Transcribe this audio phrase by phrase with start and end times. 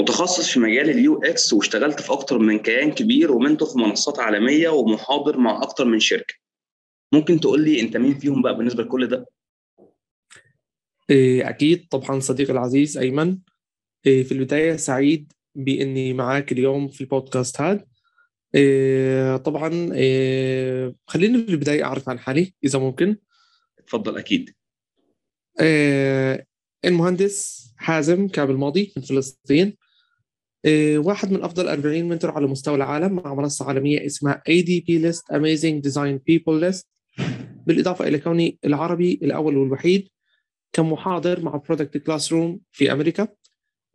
[0.00, 4.18] متخصص في مجال ال UX واشتغلت في أكتر من كيان كبير و mentor في منصات
[4.18, 6.34] عالمية ومحاضر مع أكتر من شركة.
[7.12, 9.26] ممكن تقول لي أنت مين فيهم بقى بالنسبة لكل ده؟
[11.10, 13.38] إيه، أكيد طبعا صديقي العزيز أيمن.
[14.06, 17.84] إيه، في البداية سعيد بإني معاك اليوم في البودكاست هذا.
[18.54, 19.70] إيه، طبعا
[21.06, 23.16] خليني في البداية أعرف عن حالي إذا ممكن.
[23.78, 24.54] اتفضل أكيد.
[26.84, 29.76] المهندس حازم كعب الماضي من فلسطين.
[30.96, 35.90] واحد من أفضل 40 mentor على مستوى العالم مع منصة عالمية اسمها ADP List Amazing
[35.90, 36.84] Design People List.
[37.66, 40.08] بالإضافة إلى كوني العربي الأول والوحيد
[40.72, 43.28] كمحاضر مع برودكت كلاس روم في أمريكا.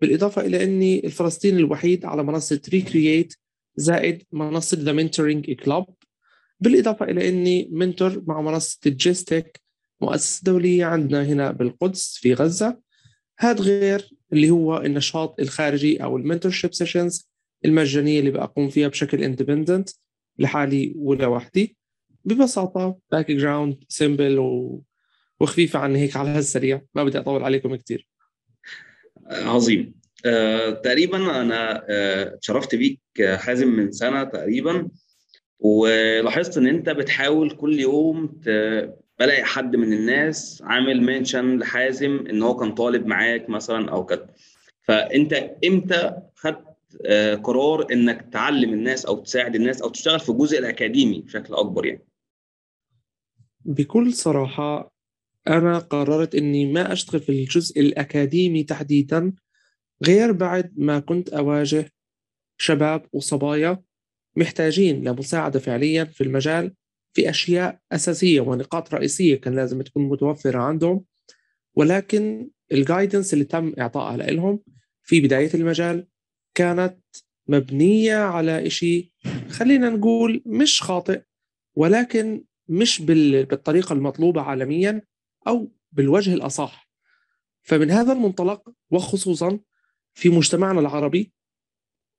[0.01, 3.33] بالإضافة إلى إني الفلسطيني الوحيد على منصة ريكرييت
[3.75, 5.85] زائد منصة ذا منتورنج كلوب
[6.59, 9.61] بالإضافة إلى إني mentor مع منصة الجيستيك
[10.01, 12.79] مؤسسة دولية عندنا هنا بالقدس في غزة.
[13.41, 17.29] هذا غير اللي هو النشاط الخارجي أو ال mentorship sessions
[17.65, 19.89] المجانية اللي بقوم فيها بشكل independent
[20.39, 21.77] لحالي ولوحدي
[22.25, 24.39] ببساطة background simple
[25.39, 26.81] وخفيفة عني هيك على هالسريع.
[26.95, 28.07] ما بدي أطول عليكم كثير
[29.27, 29.93] عظيم.
[30.25, 34.87] آه، تقريبا أنا آه، اتشرفت بيك حازم من سنة تقريبا.
[35.59, 38.39] ولاحظت إن أنت بتحاول كل يوم
[39.21, 44.27] بلاقي حد من الناس عامل منشن لحازم إن هو كان طالب معاك مثلا أو كده.
[44.81, 45.33] فأنت
[45.65, 46.65] إمتى خدت
[47.05, 51.85] آه، قرار إنك تعلم الناس أو تساعد الناس أو تشتغل في الجزء الأكاديمي بشكل أكبر
[51.85, 52.07] يعني؟
[53.65, 54.93] بكل صراحة
[55.47, 59.33] أنا قررت إني ما أشتغل في الجزء الأكاديمي تحديدا
[60.05, 61.91] غير بعد ما كنت أواجه
[62.57, 63.83] شباب وصبايا
[64.35, 66.73] محتاجين لمساعدة فعليا في المجال
[67.13, 71.05] في أشياء أساسية ونقاط رئيسية كان لازم تكون متوفرة عندهم.
[71.75, 74.59] ولكن الجايدنس اللي تم إعطائها لهم
[75.03, 76.07] في بداية المجال
[76.55, 76.99] كانت
[77.47, 79.13] مبنية على إشي
[79.49, 81.21] خلينا نقول مش خاطئ
[81.75, 85.01] ولكن مش بالطريقة المطلوبة عالميا
[85.47, 86.91] أو بالوجه الأصح.
[87.61, 89.59] فمن هذا المنطلق وخصوصا
[90.13, 91.33] في مجتمعنا العربي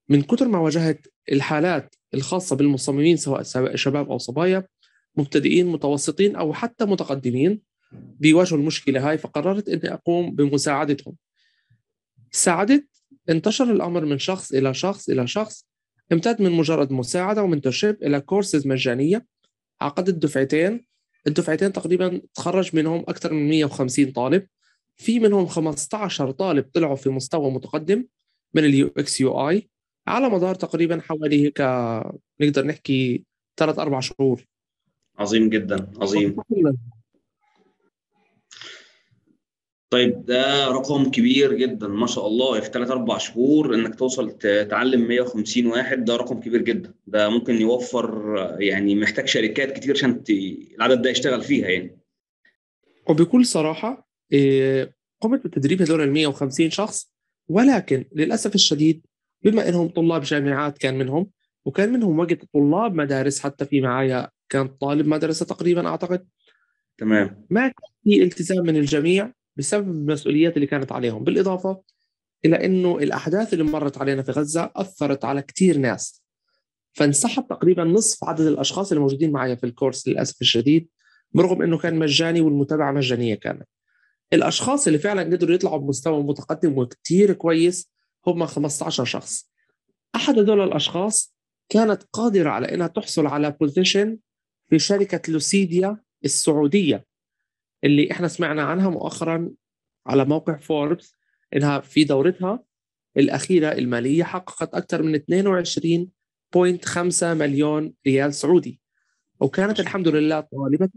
[0.08, 3.42] من كثر ما واجهت الحالات الخاصة بالمصممين سواء
[3.74, 4.68] شباب أو صبايا
[5.16, 7.60] مبتدئين متوسطين أو حتى متقدمين
[7.92, 11.16] بيواجهوا المشكلة هاي فقررت أني أقوم بمساعدتهم.
[12.30, 12.86] ساعدت
[13.30, 15.66] انتشر الأمر من شخص إلى شخص إلى شخص
[16.12, 19.26] امتد من مجرد مساعدة و mentorship إلى كورسز مجانية.
[19.80, 20.84] عقدت دفعتين
[21.26, 24.46] الدفعتين تقريبا تخرج منهم أكثر من 150 طالب.
[24.96, 28.04] في منهم 15 طالب طلعوا في مستوى متقدم
[28.54, 29.70] من ال UX UI.
[30.06, 31.60] على مدار تقريبا حوالي هيك
[32.40, 33.24] نقدر نحكي
[33.56, 34.44] ثلاث أربع شهور.
[35.22, 36.36] عظيم جدا عظيم.
[39.90, 45.08] طيب ده رقم كبير جدا ما شاء الله في ثلاث أربع شهور إنك توصل تتعلم
[45.08, 46.94] 150 واحد ده رقم كبير جدا.
[47.06, 50.22] ده ممكن يوفر يعني محتاج شركات كتير عشان
[50.76, 51.98] العدد ده يشتغل فيها يعني.
[53.08, 57.12] وبكل صراحة إيه، قمت بتدريب هذول ال 150 شخص
[57.48, 59.06] ولكن للأسف الشديد
[59.42, 61.30] بما إنهم طلاب جامعات كان منهم
[61.64, 66.28] وكان منهم وقت طلاب مدارس حتى في معايا كان طالب مدرسة تقريبا أعتقد.
[66.98, 67.46] تمام.
[67.50, 71.24] ما كان في التزام من الجميع بسبب المسؤوليات اللي كانت عليهم.
[71.24, 71.82] بالإضافة
[72.44, 76.22] إلى أنه الأحداث اللي مرت علينا في غزة أثرت على كثير ناس.
[76.92, 80.88] فانسحب تقريبا نصف عدد الأشخاص الموجودين معي في ال course للأسف الشديد
[81.34, 83.68] برغم أنه كان مجاني والمتابعة مجانية كانت.
[84.32, 87.92] الأشخاص اللي فعلا قدروا يطلعوا بمستوى متقدم وكثير كويس
[88.26, 89.50] هم 15 شخص.
[90.14, 91.34] أحد هذول الأشخاص
[91.68, 94.18] كانت قادرة على أنها تحصل على position
[94.72, 97.06] في شركة لوسيديا السعودية
[97.84, 99.50] اللي إحنا سمعنا عنها مؤخرا
[100.06, 101.14] على موقع فوربس
[101.56, 102.64] إنها في دورتها
[103.16, 108.80] الأخيرة المالية حققت أكثر من 22.5 مليون ريال سعودي.
[109.40, 110.88] وكانت الحمد لله طالبة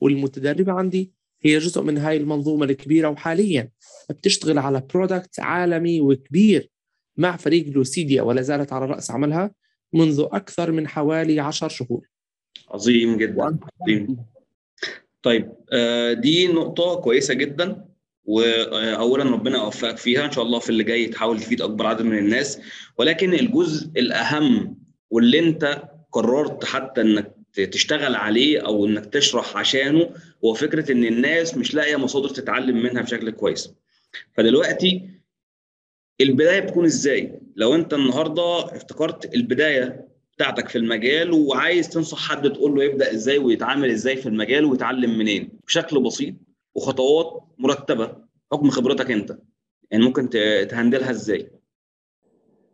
[0.00, 1.12] والمتدربة عندي
[1.42, 3.70] هي جزء من هاي المنظومة الكبيرة وحاليا
[4.10, 6.70] بتشتغل على برودكت عالمي وكبير
[7.16, 9.54] مع فريق لوسيديا ولا زالت على رأس عملها
[9.92, 12.17] منذ أكثر من حوالي 10 شهور.
[12.70, 14.16] عظيم جدا عظيم
[15.22, 17.84] طيب آه، دي نقطة كويسة جدا
[18.24, 22.18] واولا ربنا يوفقك فيها إن شاء الله في اللي جاي تحاول تفيد أكبر عدد من
[22.18, 22.60] الناس
[22.98, 24.78] ولكن الجزء الأهم
[25.10, 25.82] واللي أنت
[26.12, 30.10] قررت حتى إنك تشتغل عليه أو إنك تشرح عشانه
[30.44, 33.74] هو فكرة إن الناس مش لاقية مصادر تتعلم منها بشكل كويس.
[34.32, 35.10] فدلوقتي
[36.20, 40.07] البداية بتكون إزاي؟ لو أنت النهارده افتكرت البداية
[40.38, 45.18] بتاعتك في المجال وعايز تنصح حد تقول له يبدأ إزاي ويتعامل إزاي في المجال ويتعلم
[45.18, 45.48] منين.
[45.66, 46.34] بشكل بسيط
[46.74, 48.16] وخطوات مرتبة
[48.52, 49.38] حكم خبرتك أنت.
[49.90, 50.30] يعني ممكن
[50.70, 51.50] ت handle ها إزاي.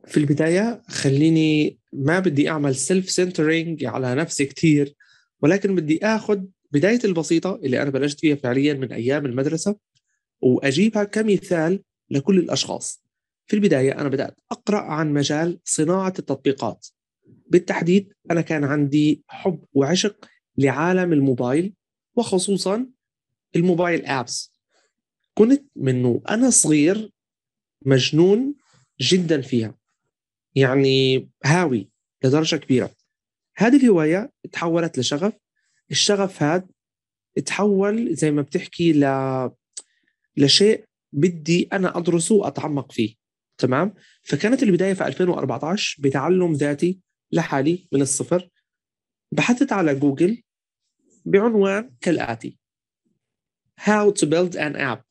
[0.06, 4.94] في البداية خليني ما بدي أعمل self centering على نفسي كتير
[5.43, 6.40] ولكن بدي أخذ
[6.72, 9.76] بداية البسيطة اللي أنا بلشت فيها فعليا من أيام المدرسة
[10.40, 13.02] وأجيبها كمثال لكل الأشخاص.
[13.46, 16.87] في البداية أنا بدأت أقرأ عن مجال صناعة التطبيقات.
[17.55, 20.29] بالتحديد أنا كان عندي حب وعشق
[20.59, 21.75] لعالم الموبايل
[22.17, 22.87] وخصوصا
[23.56, 24.53] الموبايل ابس
[25.35, 27.11] كنت منه أنا صغير
[27.87, 28.55] مجنون
[29.01, 29.75] جدا فيها
[30.55, 31.91] يعني هاوي
[32.25, 32.91] لدرجة كبيرة.
[33.57, 35.33] هذه الهواية تحولت لشغف.
[35.91, 36.67] الشغف هذا
[37.47, 39.05] تحول زي ما بتحكي ل
[40.37, 43.15] لشيء بدي أنا أدرسه وأتعمق فيه
[43.59, 48.50] تمام؟ فكانت البداية في 2014 بتعلم ذاتي لحالي من الصفر.
[49.32, 50.43] بحثت على جوجل
[51.25, 52.59] بعنوان كالآتي.
[53.81, 55.05] How to build an app.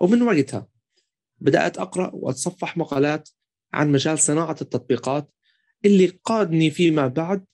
[0.00, 0.68] ومن وقتها
[1.40, 3.28] بدأت أقرأ وأتصفح مقالات
[3.72, 5.32] عن مجال صناعة التطبيقات
[5.84, 7.46] اللي قادني فيما بعد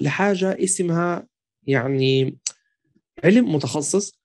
[0.00, 1.28] لحاجة اسمها
[1.62, 2.38] يعني
[3.24, 4.20] علم متخصص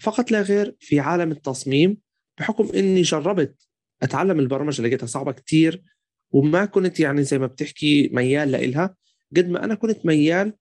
[0.00, 1.98] فقط لا غير في عالم التصميم
[2.38, 3.68] بحكم إني جربت
[4.02, 5.82] أتعلم البرمجة لقيتها صعبة كتير
[6.30, 8.96] وما كنت يعني زي ما بتحكي ميال لإلها
[9.36, 10.52] قد ما أنا كنت ميال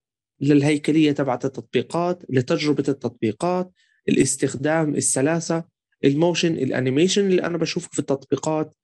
[0.41, 3.71] للهيكلية تبعت التطبيقات لتجربة التطبيقات
[4.09, 5.63] الاستخدام السلاسة
[6.05, 8.75] ال motion ال animation اللي أنا بشوفه في التطبيقات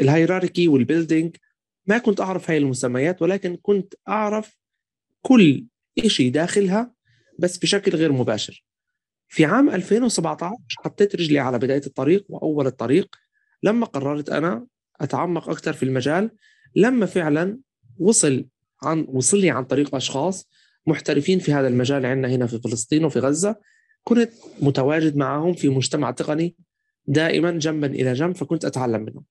[0.00, 1.36] ال hierarchy وال building.
[1.86, 4.58] ما كنت أعرف هاي المسميات ولكن كنت أعرف
[5.22, 5.66] كل
[6.06, 6.92] شيء داخلها
[7.38, 8.64] بس بشكل غير مباشر.
[9.28, 13.16] في عام 2017 حطيت رجلي على بداية الطريق وأول الطريق
[13.62, 14.66] لما قررت أنا
[15.00, 16.30] أتعمق أكثر في المجال.
[16.76, 17.58] لما فعلا
[17.98, 18.48] وصل
[18.82, 20.48] عن وصل لي عن طريق أشخاص
[20.86, 23.56] محترفين في هذا المجال عندنا هنا في فلسطين وفي غزة
[24.04, 24.30] كنت
[24.62, 26.56] متواجد معهم في مجتمع تقني
[27.06, 29.24] دائما جنبا إلى جنب فكنت أتعلم منهم.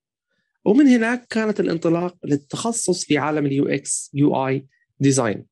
[0.65, 4.67] ومن هناك كانت الانطلاق للتخصص في عالم ال UX UI
[4.99, 5.45] design.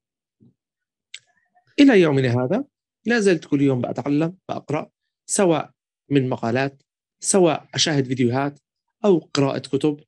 [1.79, 2.63] إلى يومنا هذا
[3.06, 4.89] لا زلت كل يوم بتعلم بقرا
[5.25, 5.71] سواء
[6.09, 6.83] من مقالات
[7.19, 8.59] سواء أشاهد فيديوهات
[9.06, 10.00] أو قراءة كتب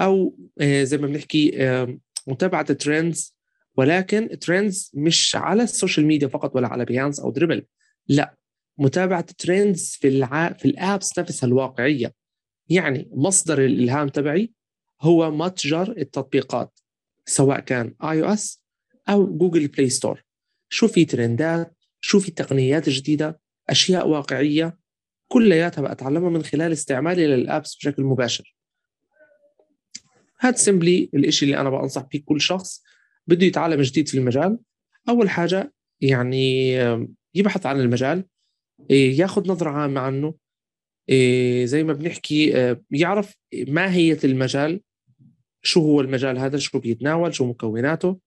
[0.00, 1.52] أو زي ما بنحكي
[2.26, 3.38] متابعة trends
[3.76, 7.66] ولكن trends مش على السوشيال ميديا فقط ولا على بيهانس أو دريبل
[8.08, 8.36] لا
[8.78, 10.52] متابعة trends في الع...
[10.52, 12.14] في ال apps نفسها الواقعية.
[12.68, 14.52] يعني مصدر الإلهام تبعي
[15.00, 16.80] هو متجر التطبيقات
[17.26, 18.62] سواء كان iOS
[19.08, 20.24] أو جوجل بلاي store
[20.68, 24.78] شو في ترندات شو في تقنيات جديدة؟ أشياء واقعية
[25.28, 28.56] كلياتها بتعلمها من خلال استعمالي لل apps بشكل مباشر.
[30.40, 32.82] هذا simply الإشي اللي أنا بنصح فيه كل شخص
[33.26, 34.58] بده يتعلم جديد في المجال.
[35.08, 36.72] أول حاجة يعني
[37.34, 38.24] يبحث عن المجال
[38.90, 40.34] ياخذ نظرة عامة عنه.
[41.64, 44.80] زي ما بنحكي يعرف ماهية المجال
[45.62, 48.18] شو هو المجال هذا شو بيتناول شو مكوناته.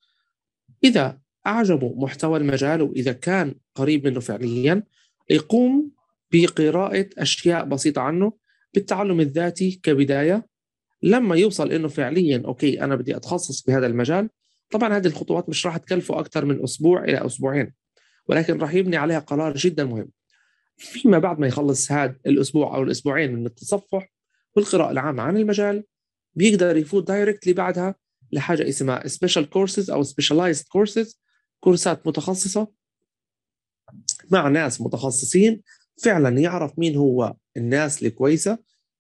[0.83, 4.83] إذا أعجبه محتوى المجال وإذا كان قريب منه فعليا
[5.29, 5.91] يقوم
[6.31, 8.33] بقراءة أشياء بسيطة عنه
[8.73, 10.45] بالتعلم الذاتي كبداية.
[11.03, 14.29] لما يوصل إنه فعليا أوكي أنا بدي أتخصص في هذا المجال
[14.71, 17.73] طبعا هذه الخطوات مش راح تكلفه أكثر من أسبوع إلى أسبوعين
[18.27, 20.09] ولكن راح يبني عليها قرار جدا مهم.
[20.77, 24.13] فيما بعد ما يخلص هذا الأسبوع أو الأسبوعين من التصفح
[24.55, 25.83] والقراءة العامة عن المجال
[26.35, 27.95] بيقدر يفوت directly بعدها
[28.31, 31.19] لحاجة اسمها special courses أو specialized courses
[31.59, 32.67] كورسات متخصصة
[34.31, 35.61] مع ناس متخصصين
[36.03, 38.57] فعلا يعرف مين هو الناس الكويسة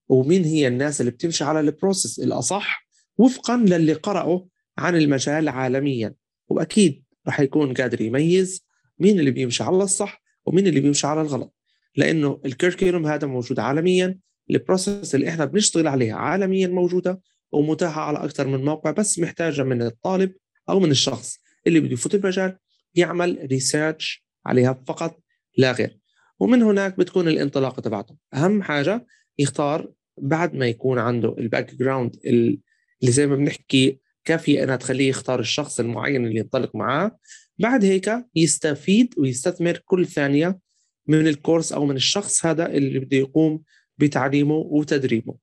[0.09, 4.41] ومين هي الناس اللي بتمشي على ال process الأصح وفقا للي قرأوا
[4.77, 6.13] عن المجال عالميا.
[6.47, 8.65] وأكيد رح يكون قادر يميز
[8.99, 11.55] مين اللي بيمشي على الصح ومين اللي بيمشي على الغلط.
[11.95, 14.19] لأنه ال curriculum هذا موجود عالميا
[14.49, 17.21] ال process اللي إحنا بنشتغل عليها عالميا موجودة
[17.51, 20.33] ومتاحة على أكثر من موقع بس محتاجة من الطالب
[20.69, 22.57] أو من الشخص اللي بده يفوت المجال
[22.95, 25.19] يعمل research عليها فقط
[25.57, 26.00] لا غير.
[26.41, 28.15] ومن هناك بتكون الانطلاقة تبعته.
[28.33, 29.05] أهم حاجة
[29.39, 32.59] يختار بعد ما يكون عنده ال background اللي
[33.03, 37.17] زي ما بنحكي كافية إنها تخليه يختار الشخص المعين اللي ينطلق معاه.
[37.59, 40.59] بعد هيك يستفيد ويستثمر كل ثانية
[41.07, 43.61] من الكورس أو من الشخص هذا اللي بده يقوم
[43.97, 45.35] بتعليمه وتدريبه.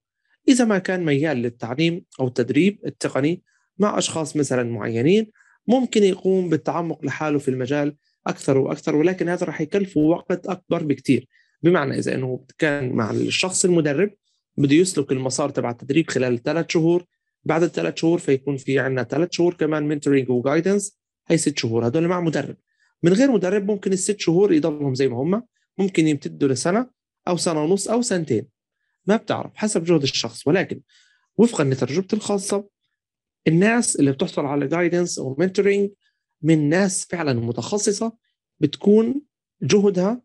[0.48, 3.42] إذا ما كان ميال للتعليم أو التدريب التقني
[3.78, 5.30] مع أشخاص مثلا معينين
[5.68, 7.96] ممكن يقوم بالتعمق لحاله في المجال
[8.28, 11.28] أكثر وأكثر ولكن هذا راح يكلفه وقت أكبر بكثير
[11.62, 14.10] بمعنى إذا إنه كان مع الشخص المدرب
[14.56, 17.04] بده يسلك المسار تبع التدريب خلال ثلاث شهور.
[17.44, 21.86] بعد الثلاث شهور فيكون في عندنا ثلاث شهور كمان mentoring و guidance هي ست شهور
[21.86, 22.56] هدول مع مدرب.
[23.02, 25.42] من غير مدرب ممكن الست شهور يضلهم زي ما هم.
[25.78, 26.90] ممكن يمتدوا لسنة
[27.28, 28.46] أو سنة ونص أو سنتين.
[29.06, 30.46] ما بتعرف حسب جهد الشخص.
[30.46, 30.80] ولكن
[31.36, 32.68] وفقا لتجربتي الخاصة
[33.48, 35.90] الناس اللي بتحصل على guidance أو mentoring
[36.42, 38.12] من ناس فعلا متخصصة
[38.60, 39.22] بتكون
[39.62, 40.22] جهدها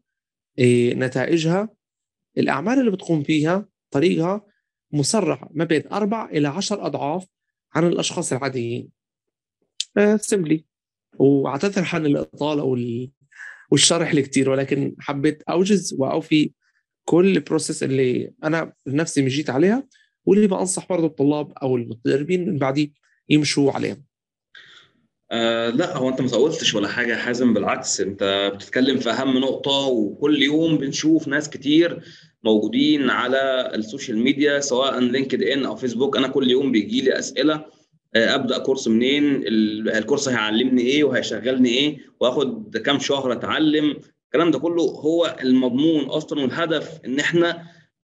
[0.60, 1.70] إيه، نتائجها
[2.38, 4.46] الأعمال اللي بتقوم فيها طريقها
[4.92, 7.28] مسرعه ما بين أربع إلى عشر أضعاف
[7.76, 8.90] عن الأشخاص العاديين.
[10.16, 10.66] simply
[11.20, 13.12] وأعتذر عن الإطالة وال...
[13.72, 16.54] والشرح الكتير ولكن حبيت أوجز واوفي
[17.06, 19.88] كل ال process اللي أنا بنفسي مشيت عليها
[20.26, 22.94] واللي بنصح برضه الطلاب أو المتدربين من بعدي
[23.30, 23.98] يمشوا عليها.
[25.34, 29.88] آه لا هو انت ما طولتش ولا حاجة حازم بالعكس انت بتتكلم في أهم نقطة
[29.88, 32.00] وكل يوم بنشوف ناس كتير
[32.44, 36.18] موجودين على السوشيال ميديا سواء لينكد إن أو فيسبوك.
[36.18, 37.66] أنا كل يوم بيجي لي أسئلة
[38.16, 43.96] آه، أبدأ كورس منين الكورس هيعلمني إيه وهيشغلني إيه وآخد كام شهر أتعلم.
[44.26, 47.64] الكلام ده كله هو المضمون أصلا والهدف إن إحنا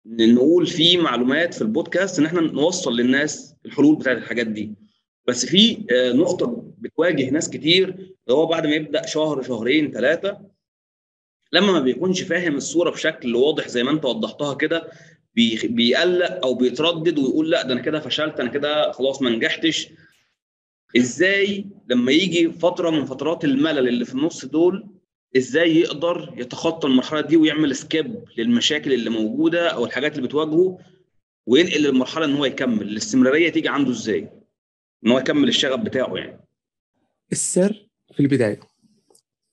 [0.05, 4.80] نقول فيه معلومات في البودكاست إن إحنا نوصل للناس الحلول بتاعت الحاجات دي.
[5.27, 10.41] بس في آه، نقطة بتواجه ناس كتير اللي هو بعد ما يبدأ شهر شهرين ثلاثة
[11.53, 14.91] لما ما بيكونش فاهم الصورة بشكل واضح زي ما انت وضحتها كده
[15.35, 19.87] بيقلق أو بيتردد ويقول لأ ده أنا كده فشلت أنا كده خلاص ما نجحتش.
[20.97, 24.87] إزاي لما يجي فترة من فترات الملل اللي في النص دول
[25.37, 30.77] إزاي يقدر يتخطى المرحلة دي ويعمل سكيب للمشاكل اللي موجودة أو الحاجات اللي بتواجهه
[31.47, 34.40] وينقل للمرحلة إن هو يكمل؟ الاستمرارية تيجي عنده إزاي؟
[35.05, 36.39] إن هو يكمل الشغف بتاعه يعني.
[37.31, 38.59] السر في البداية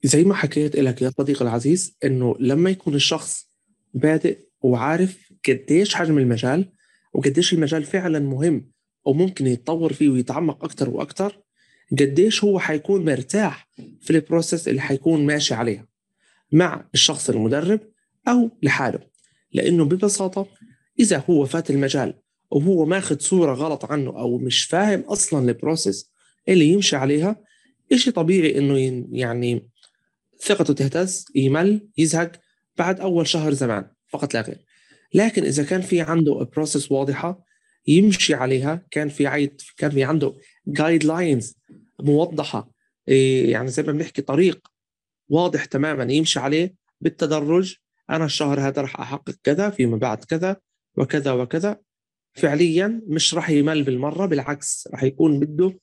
[0.02, 3.49] زي ما حكيت لك يا صديقي العزيز إنه لما يكون الشخص
[3.95, 6.73] بادئ وعارف قديش حجم المجال
[7.12, 8.71] وقديش المجال فعلا مهم
[9.05, 11.43] وممكن يتطور فيه ويتعمق أكثر وأكثر
[11.93, 13.69] قديش هو حيكون مرتاح
[14.00, 15.87] في البروسيس اللي حيكون ماشي عليها
[16.52, 17.81] مع الشخص المدرب
[18.28, 19.00] أو لحاله.
[19.52, 20.47] لأنه ببساطة
[21.00, 22.14] إذا هو فات المجال
[22.50, 26.12] وهو ماخذ صورة غلط عنه أو مش فاهم أصلا ال process
[26.49, 27.37] اللي يمشي عليها
[27.93, 29.71] إشي طبيعي إنه يعني
[30.43, 32.33] ثقته تهتز يمل يزهق
[32.78, 34.64] بعد أول شهر زمان فقط لا غير.
[35.14, 37.45] لكن إذا كان في عنده process واضحة
[37.87, 40.35] يمشي عليها كان في عيد كان في عنده
[40.67, 41.57] guidelines
[42.00, 42.71] موضحة
[43.09, 44.69] إيه، يعني زي ما بنحكي طريق
[45.28, 47.75] واضح تماما يمشي عليه بالتدرج
[48.11, 50.57] أنا الشهر هذا راح أحقق كذا فيما بعد كذا
[50.97, 51.81] وكذا وكذا.
[52.38, 55.78] فعليا مش راح يمل بالمرة بالعكس راح يكون بده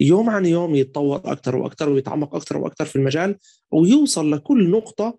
[0.00, 3.36] يوم عن يوم يتطور أكثر وأكثر ويتعمق أكثر وأكثر في المجال
[3.70, 5.18] ويوصل لكل نقطة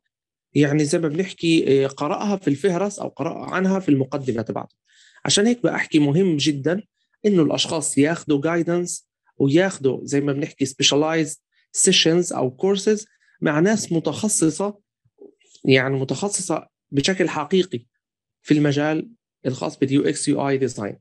[0.53, 4.75] يعني زي ما بنحكي إيه، قرأها في الفهرس أو قرأ عنها في المقدمة تبعته.
[5.25, 6.83] عشان هيك بحكي مهم جدا
[7.25, 11.37] إنه الأشخاص ياخذوا جايدنس وياخذوا زي ما بنحكي specialized
[11.71, 13.07] sessions أو كورسز
[13.41, 14.79] مع ناس متخصصة
[15.65, 17.85] يعني متخصصة بشكل حقيقي
[18.41, 19.09] في المجال
[19.45, 20.97] الخاص بال UX UI design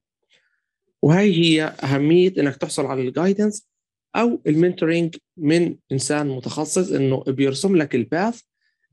[1.03, 3.69] وهي هي أهمية إنك تحصل على ال guidance
[4.17, 8.41] أو ال mentoring من إنسان متخصص إنه بيرسم لك ال path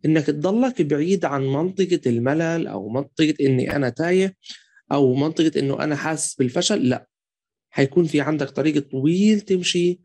[0.05, 4.35] إنك تضلك بعيد عن منطقة الملل أو منطقة إني أنا تايه
[4.91, 7.07] أو منطقة إنه أنا حاسس بالفشل لا.
[7.69, 9.99] حيكون في عندك طريق طويل تمشي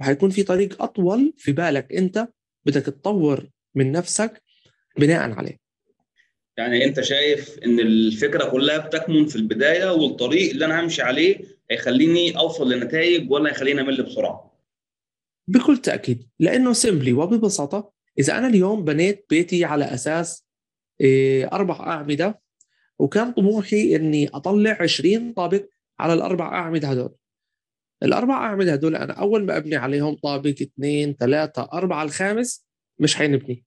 [0.00, 2.28] وحيكون في طريق أطول في بالك أنت
[2.66, 4.42] بدك تطور من نفسك
[4.98, 5.67] بناء عليه.
[6.58, 12.38] يعني انت شايف ان الفكرة كلها بتكمن في البداية والطريق اللي أنا همشي عليه هيخليني
[12.38, 14.58] اوصل لنتائج ولا هيخليني امل بسرعة؟
[15.48, 20.46] بكل تأكيد لأنه سيمبلي وببساطة إذا أنا اليوم بنيت بيتي على أساس
[21.00, 22.40] إيه، أربع أعمدة
[22.98, 25.64] وكان طموحي إني أطلع 20 طابق
[26.00, 27.14] على الأربع أعمدة هدول.
[28.02, 32.66] الأربع أعمدة هدول أنا أول ما أبني عليهم طابق اثنين ثلاثة أربعة الخامس
[32.98, 33.64] مش حينبني.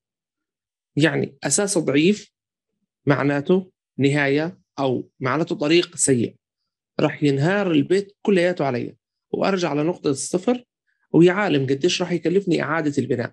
[0.96, 2.31] يعني اساسه ضعيف
[3.06, 6.36] معناته نهاية أو معناته طريق سيء.
[7.00, 8.96] راح ينهار البيت كلياته علي.
[9.32, 10.64] وأرجع لنقطة الصفر
[11.14, 13.32] ويا عالم قديش راح يكلفني إعادة البناء.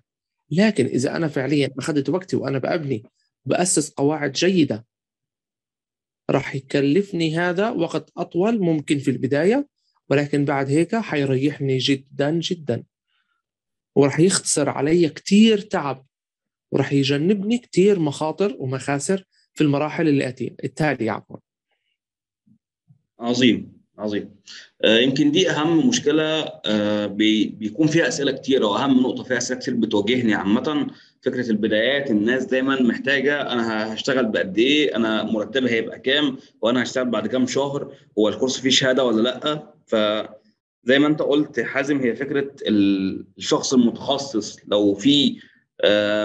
[0.51, 3.03] لكن إذا أنا فعليا أخذت وقتي وأنا بأبني
[3.45, 4.85] بأسس قواعد جيدة
[6.29, 9.67] راح يكلفني هذا وقت أطول ممكن في البداية
[10.09, 12.83] ولكن بعد هيك حيريحني جدا جدا.
[13.95, 16.05] وراح يختصر علي كتير تعب
[16.71, 21.37] وراح يجنبني كتير مخاطر ومخاسر في المراحل أتي التالية عفوا.
[23.19, 24.35] عظيم عظيم.
[24.83, 26.23] آه يمكن دي أهم مشكلة
[26.65, 30.87] آه بيكون فيها أسئلة كتير أو أهم نقطة فيها أسئلة كتير بتواجهني عامة.
[31.21, 37.09] فكرة البدايات الناس دايما محتاجة أنا هشتغل بقد إيه أنا مرتبي هيبقى كام وأنا هشتغل
[37.09, 39.95] بعد كام شهر هو الكورس فيه شهادة ولا لأ؟ ف
[40.83, 45.39] زي ما أنت قلت حازم هي فكرة الشخص المتخصص لو في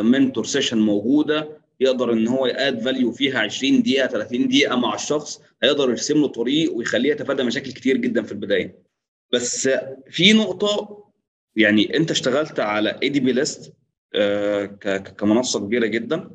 [0.03, 1.49] mentor session موجودة
[1.81, 6.21] يقدر إن هو ي add value فيها 20 دقيقة 30 دقيقة مع الشخص هيقدر يرسم
[6.21, 8.78] له طريق ويخليه يتفادى مشاكل كتير جدا في البداية.
[9.33, 9.69] بس
[10.11, 11.04] في نقطة
[11.57, 13.73] يعني أنت اشتغلت على اي دي بي ليست
[15.19, 16.31] كمنصة كبيرة جدا.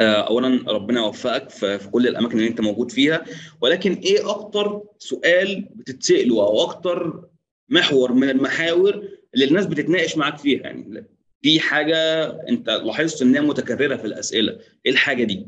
[0.00, 3.24] اولا ربنا يوفقك في كل الأماكن اللي أنت موجود فيها.
[3.60, 7.28] ولكن إيه أكتر سؤال بتتسأله أو أكتر
[7.68, 11.04] محور من المحاور اللي الناس بتتناقش معاك فيها؟ يعني
[11.42, 14.58] في حاجة أنت لاحظت إنها متكررة في الأسئلة.
[14.86, 15.46] إيه الحاجة دي؟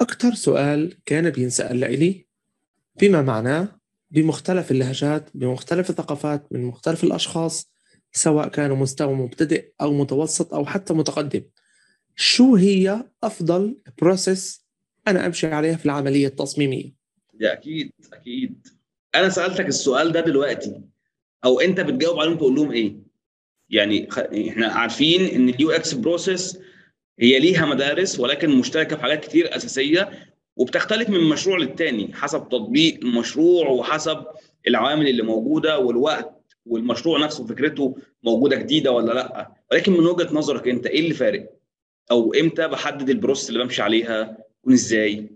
[0.00, 2.26] أكثر سؤال كان بينسال لي
[3.00, 3.80] بما معناه
[4.10, 7.72] بمختلف اللهجات بمختلف الثقافات من مختلف الأشخاص
[8.12, 11.42] سواء كانوا مستوى مبتدئ أو متوسط أو حتى متقدم.
[12.16, 14.66] شو هي أفضل process
[15.08, 16.92] أنا أمشي عليها في العملية التصميمية؟
[17.34, 18.66] ده أكيد أكيد.
[19.14, 20.80] أنا سألتك السؤال ده دلوقتي.
[21.44, 23.07] أو أنت بتجاوب عليهم تقول لهم إيه؟
[23.70, 24.08] يعني
[24.48, 26.58] إحنا عارفين إن ال UX process
[27.20, 30.10] هي ليها مدارس ولكن مشتركة في حاجات كتير أساسية
[30.56, 34.24] وبتختلف من مشروع للتاني حسب تطبيق المشروع وحسب
[34.68, 36.34] العوامل اللي موجودة والوقت
[36.66, 39.52] والمشروع نفسه فكرته موجودة جديدة ولا لأ.
[39.72, 41.52] ولكن من وجهة نظرك أنت إيه اللي فارق؟
[42.10, 45.30] أو إمتى بحدد البروسيس اللي بمشي عليها؟ تكون إزاي؟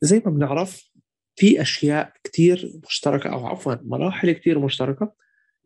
[0.00, 0.90] زي ما بنعرف
[1.36, 5.12] في أشياء كتير مشتركة أو عفوا مراحل كتير مشتركة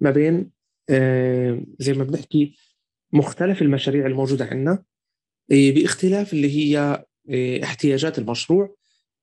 [0.01, 0.51] ما بين
[1.79, 2.57] زي ما بنحكي
[3.13, 4.85] مختلف المشاريع الموجودة عندنا.
[5.49, 7.05] باختلاف اللي هي
[7.65, 8.77] احتياجات المشروع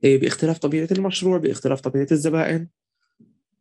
[0.04, 2.68] باختلاف طبيعة المشروع باختلاف طبيعة الزبائن.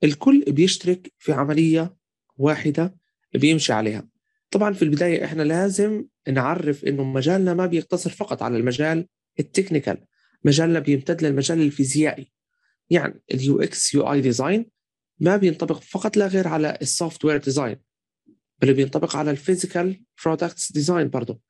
[0.04, 1.96] الكل بيشترك في عملية
[2.36, 2.96] واحدة
[3.34, 4.08] بيمشي عليها.
[4.50, 9.06] طبعا في البداية إحنا لازم نعرف إنه مجالنا ما بيقتصر فقط على المجال
[9.40, 10.04] ال technical.
[10.44, 12.32] مجالنا بيمتد للمجال الفيزيائي.
[12.90, 14.70] يعني ال UX UI design
[15.20, 17.76] ما بينطبق فقط لا غير على ال software design.
[18.62, 21.40] بل بينطبق على ال physical products design برضه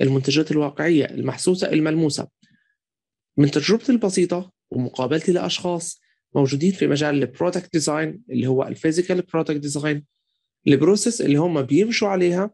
[0.00, 2.28] المنتجات الواقعية المحسوسة الملموسة.
[3.36, 6.00] من تجربتي البسيطة ومقابلتي لأشخاص
[6.34, 10.04] موجودين في مجال ال product design اللي هو ال physical product design
[10.68, 12.50] ال process اللي هم بيمشوا عليها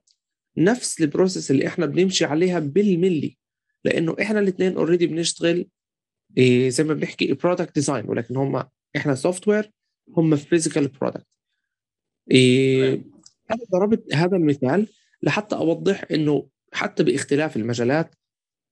[0.57, 3.39] نفس ال process اللي إحنا بنمشي عليها بالملي.
[3.85, 5.69] لأنه إحنا الاثنين already بنشتغل
[6.39, 8.65] إيه زي ما بنحكي product design ولكن هم
[8.97, 9.71] إحنا software
[10.17, 11.27] هم physical product
[12.31, 13.05] إيه
[13.51, 14.87] أنا ضربت هذا المثال
[15.23, 18.15] لحتى أوضح إنه حتى باختلاف المجالات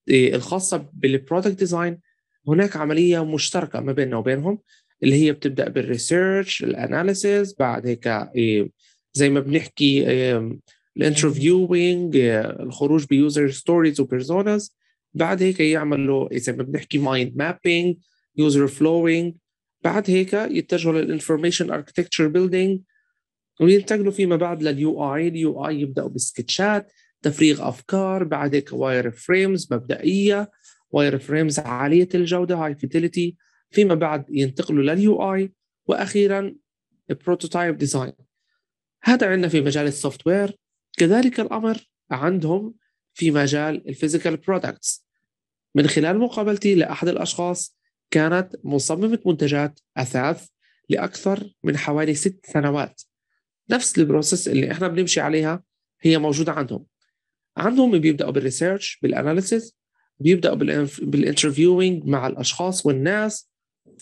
[0.09, 2.01] إيه الخاصة بال product design
[2.49, 4.59] هناك عملية مشتركة ما بيننا وبينهم
[5.03, 8.71] اللي هي بتبدأ بال research ال analysis بعد هيك إيه
[9.13, 10.05] زي ما بنحكي
[10.97, 12.17] ال interviewing
[12.61, 14.77] الخروج ب user stories و personas
[15.15, 17.97] بعد هيك يعملوا زي ما بنحكي mind mapping
[18.37, 19.35] user flowing
[19.85, 22.81] بعد هيك يتجهوا لل information architecture building
[23.61, 26.93] وينتقلوا فيما بعد لل UI ال UI يبدأوا بال sketchات
[27.23, 30.51] تفريغ أفكار بعد هيك wireframes مبدئية
[30.91, 33.37] wireframes عالية الجودة high fidelity
[33.71, 35.53] فيما بعد ينتقلوا لل UI
[35.87, 36.55] وأخيرا
[37.11, 38.13] prototype design
[39.03, 40.59] هذا عندنا في مجال ال software
[40.99, 41.79] كذلك الأمر
[42.11, 42.75] عندهم
[43.15, 45.07] في مجال ال physical products
[45.75, 47.77] من خلال مقابلتي لأحد الأشخاص
[48.11, 50.49] كانت مصممة منتجات أثاث
[50.89, 53.03] لأكثر من حوالي ست سنوات.
[53.71, 55.63] نفس ال process اللي إحنا بنمشي عليها
[56.01, 56.87] هي موجودة عندهم.
[57.57, 59.77] عندهم بيبدأوا بال research بال analysis
[60.21, 60.55] بيبدأوا
[61.03, 63.51] بال interviewing مع الأشخاص والناس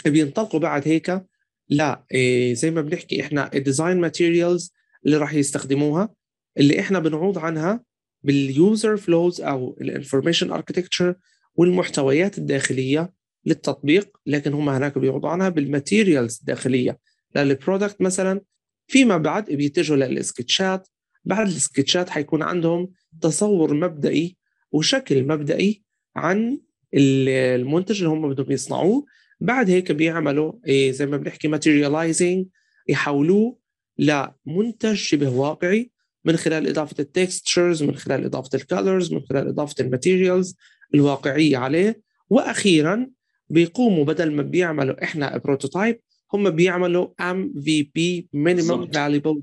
[0.06, 1.24] بينطلقوا بعد هيك
[1.68, 4.72] لا إيه زي ما بنحكي إحنا ال design materials
[5.06, 6.14] اللي راح يستخدموها
[6.58, 7.84] اللي إحنا بنعوض عنها
[8.22, 11.14] بال user flows أو ال information architecture
[11.54, 13.12] والمحتويات الداخلية
[13.46, 16.98] للتطبيق لكن هم هناك بيعوضوا عنها بال materials الداخلية.
[17.36, 18.40] لل product مثلا
[18.86, 20.88] فيما بعد بيتجهوا لل sketchات.
[21.24, 24.36] بعد ال sketchات حيكون عندهم تصور مبدئي
[24.72, 25.82] وشكل مبدئي
[26.16, 26.60] عن
[26.94, 29.04] المنتج اللي هم بدهم يصنعوه.
[29.40, 32.46] بعد هيك بيعملوا إيه زي ما بنحكي materializing
[32.88, 33.58] يحولوه
[33.98, 35.90] لمنتج شبه واقعي
[36.24, 40.56] من خلال إضافة ال textures من خلال إضافة ال colors من خلال إضافة ال materials
[40.94, 42.02] الواقعية عليه.
[42.30, 43.10] وأخيرا
[43.48, 46.00] بيقوموا بدل ما بيعملوا إحنا prototype
[46.34, 49.40] هم بيعملوا MVP minimum valuable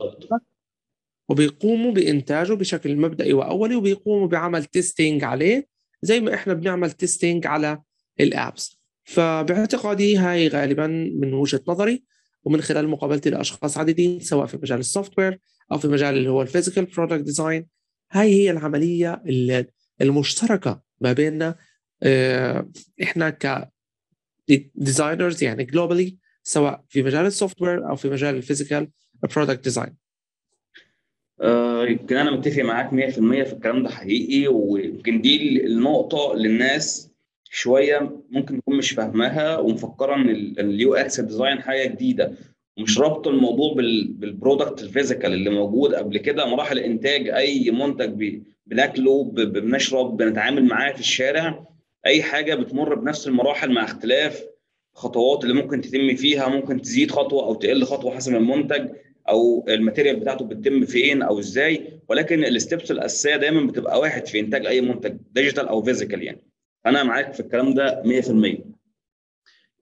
[1.30, 5.68] وبيقوموا بإنتاجه بشكل مبدئي وأولي وبيقوموا بعمل testing عليه
[6.02, 7.82] زي ما إحنا بنعمل testing على
[8.20, 12.04] ال apps فباعتقادي هاي غالبا من وجهة نظري
[12.44, 15.40] ومن خلال مقابلتي لأشخاص عديدين سواء في مجال ال software
[15.72, 17.68] أو في مجال اللي هو ال physical product design
[18.12, 19.24] هاي هي العملية
[20.02, 21.56] المشتركة ما بيننا
[23.04, 23.72] إحنا ك
[24.76, 28.88] designers يعني globally سواء في مجال ال software أو في مجال ال physical
[29.36, 29.96] product design
[31.42, 32.94] آه، يمكن أنا متفق معاك 100%
[33.44, 37.12] في الكلام ده حقيقي ويمكن دي النقطة للناس
[37.50, 42.38] شوية ممكن تكون مش فاهماها ومفكرة إن ال UX design حاجة جديدة.
[42.78, 48.40] ومش رابط الموضوع بال product ال physical اللي موجود قبل كده مراحل إنتاج أي منتج
[48.66, 51.66] بناكله بنشرب بنتعامل معاه في الشارع
[52.06, 54.44] أي حاجة بتمر بنفس المراحل مع اختلاف
[54.94, 58.90] خطوات اللي ممكن تتم فيها ممكن تزيد خطوة أو تقل خطوة حسب المنتج
[59.30, 62.00] أو ال material بتاعته بتتم فين أو إزاي.
[62.10, 66.44] ولكن ال steps الأساسية دايما بتبقى واحد في إنتاج أي منتج digital أو physical يعني.
[66.86, 68.32] أنا معاك في الكلام ده 100%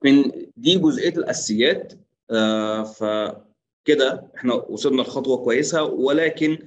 [0.06, 1.94] من دي جزئية الأساسيات
[2.32, 5.84] آه فكده إحنا وصلنا لخطوة كويسة.
[5.84, 6.58] ولكن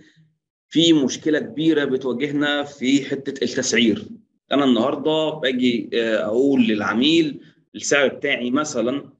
[0.68, 4.08] في مشكلة كبيرة بتواجهنا في حتة التسعير.
[4.52, 7.40] أنا النهارده باجي أقول للعميل
[7.74, 9.10] السعر بتاعي مثلا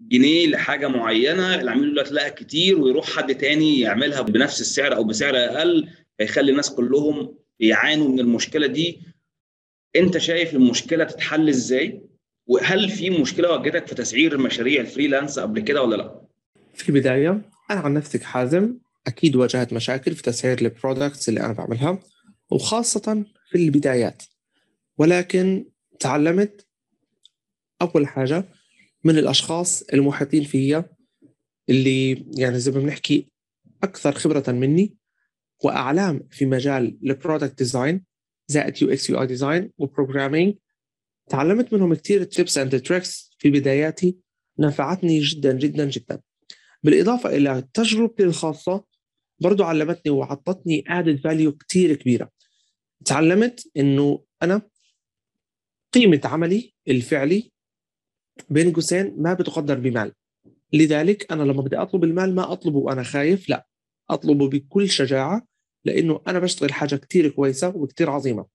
[0.00, 5.04] جنيه لحاجة معينة العميل يقول لك لا كتير ويروح حد تاني يعملها بنفس السعر أو
[5.04, 5.88] بسعر أقل
[6.18, 9.00] فيخلي الناس كلهم يعانوا من المشكلة دي.
[9.96, 12.02] أنت شايف المشكلة تتحل إزاي؟
[12.46, 16.20] وهل في مشكلة واجهتك في تسعير مشاريع ال freelance قبل كده ولا لا؟
[16.74, 21.52] في البداية أنا عن نفسي كحازم أكيد واجهت مشاكل في تسعير ال products اللي أنا
[21.52, 21.98] بعملها
[22.50, 24.22] وخاصة في البدايات.
[24.98, 25.64] ولكن
[26.00, 26.66] تعلمت
[27.82, 28.48] أول حاجة
[29.04, 30.84] من الأشخاص المحيطين فيا
[31.68, 33.32] اللي يعني زي ما بنحكي
[33.82, 34.96] أكثر خبرة مني
[35.64, 38.04] وأعلام في مجال ال product design
[38.48, 40.54] زائد UX UI design و programming
[41.28, 44.16] تعلمت منهم كثير tips and tricks في بداياتي
[44.58, 46.20] نفعتني جدا جدا جدا.
[46.82, 48.84] بالإضافة إلى تجربتي الخاصة
[49.40, 52.30] برضو علمتني وعطتني added value كثير كبيرة.
[53.04, 54.62] تعلمت إنه أنا
[55.92, 57.51] قيمة عملي الفعلي
[58.50, 60.12] بين قوسين ما بتقدر بمال.
[60.72, 63.66] لذلك أنا لما بدي أطلب المال ما أطلبه وأنا خايف لا.
[64.10, 65.46] أطلبه بكل شجاعة
[65.84, 68.46] لأنه أنا بشتغل حاجة كثير كويسة وكثير عظيمة.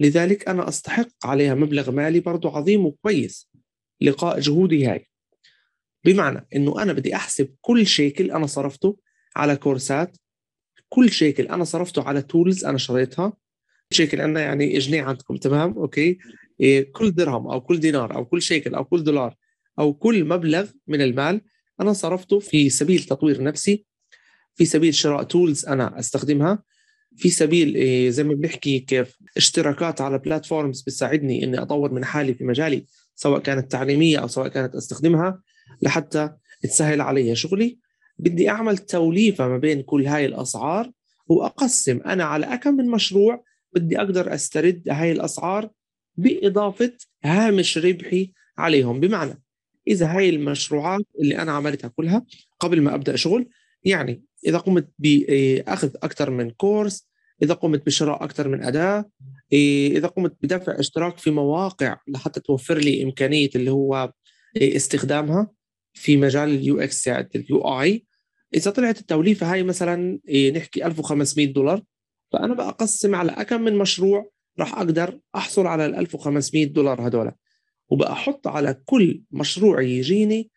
[0.00, 3.50] لذلك أنا أستحق عليها مبلغ مالي برضه عظيم وكويس
[4.00, 5.06] لقاء جهودي هاي.
[6.04, 8.98] بمعنى إنه أنا بدي أحسب كل شيكل أنا صرفته
[9.36, 10.16] على courseات
[10.88, 13.32] كل شيكل أنا صرفته على tools أنا شريتها.
[13.92, 16.18] شيكل عندنا يعني جنيه عندكم تمام؟ okay.
[16.92, 19.34] كل درهم أو كل دينار أو كل شيكل أو كل دولار
[19.78, 21.40] أو كل مبلغ من المال
[21.80, 23.86] أنا صرفته في سبيل تطوير نفسي
[24.54, 26.62] في سبيل شراء tools أنا أستخدمها
[27.16, 32.34] في سبيل إيه زي ما بنحكي كيف اشتراكات على platforms بتساعدني إني أطور من حالي
[32.34, 35.42] في مجالي سواء كانت تعليمية أو سواء كانت أستخدمها
[35.82, 36.30] لحتى
[36.62, 37.78] تسهل علي شغلي.
[38.18, 40.90] بدي أعمل توليفة ما بين كل هاي الأسعار
[41.26, 43.44] وأقسم أنا على كم من مشروع
[43.74, 45.70] بدي أقدر أسترد هاي الأسعار
[46.20, 46.92] بإضافة
[47.24, 49.00] هامش ربحي عليهم.
[49.00, 49.42] بمعنى
[49.88, 52.24] إذا هاي المشروعات اللي أنا عملتها كلها
[52.60, 53.48] قبل ما أبدأ شغل
[53.84, 57.10] يعني إذا قمت بأخذ أكثر من course
[57.42, 59.10] إذا قمت بشراء أكثر من أداة
[59.52, 64.12] إذا قمت بدفع اشتراك في مواقع لحتى توفر لي إمكانية اللي هو
[64.56, 65.50] استخدامها
[65.92, 68.06] في مجال ال UX ال UI.
[68.54, 70.20] إذا طلعت التوليفة هاي مثلا
[70.54, 71.82] نحكي 1500 دولار
[72.32, 77.32] فأنا بقسم على كم من مشروع راح أقدر أحصل على ال 1500 دولار هدول.
[77.88, 80.50] وبأحط على كل مشروع يجيني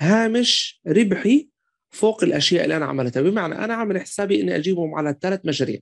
[0.00, 1.48] هامش ربحي
[1.90, 3.22] فوق الأشياء اللي أنا عملتها.
[3.22, 5.80] بمعنى أنا عامل حسابي إني أجيبهم على ثلاث مشاريع.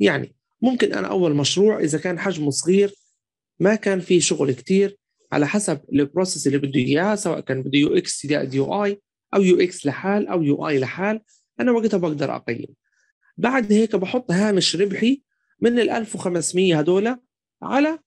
[0.00, 2.94] يعني ممكن أنا أول مشروع إذا كان حجمه صغير
[3.60, 4.96] ما كان فيه شغل كتير
[5.32, 9.00] على حسب ال process اللي بده إياه سواء كان بده UX UI
[9.34, 11.20] أو UX لحال أو UI لحال
[11.60, 12.74] أنا وقتها بقدر أقيم.
[13.36, 15.22] بعد هيك بحط هامش ربحي
[15.60, 17.16] من ال 1500 هدول
[17.62, 17.98] على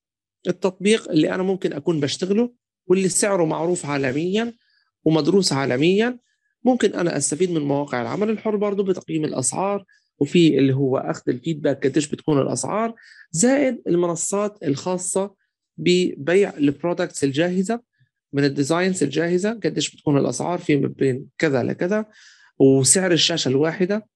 [0.48, 2.54] التطبيق اللي أنا ممكن أكون بشتغله
[2.88, 4.54] واللي سعره معروف عالميا
[5.04, 6.20] ومدروس عالميا.
[6.64, 9.86] ممكن أنا أستفيد من مواقع العمل الحر برضه بتقييم الأسعار
[10.20, 12.96] وفي اللي هو أخذ ال feedback قديش بتكون الأسعار
[13.32, 15.36] زائد المنصات الخاصة
[15.78, 17.82] ببيع ال products الجاهزة
[18.34, 22.06] من الديزاينز الجاهزة قديش بتكون الأسعار في بين كذا لكذا
[22.60, 24.08] وسعر الشاشة الواحدة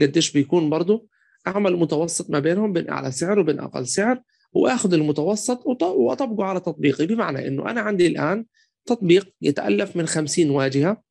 [0.00, 1.06] قديش بيكون برضه.
[1.46, 7.06] أعمل متوسط ما بينهم بين أعلى سعر وبين أقل سعر وأخذ المتوسط وأطبقه على تطبيقي.
[7.06, 8.44] بمعنى إنه أنا عندي الآن
[8.86, 11.02] تطبيق يتألف من 50 واجهة.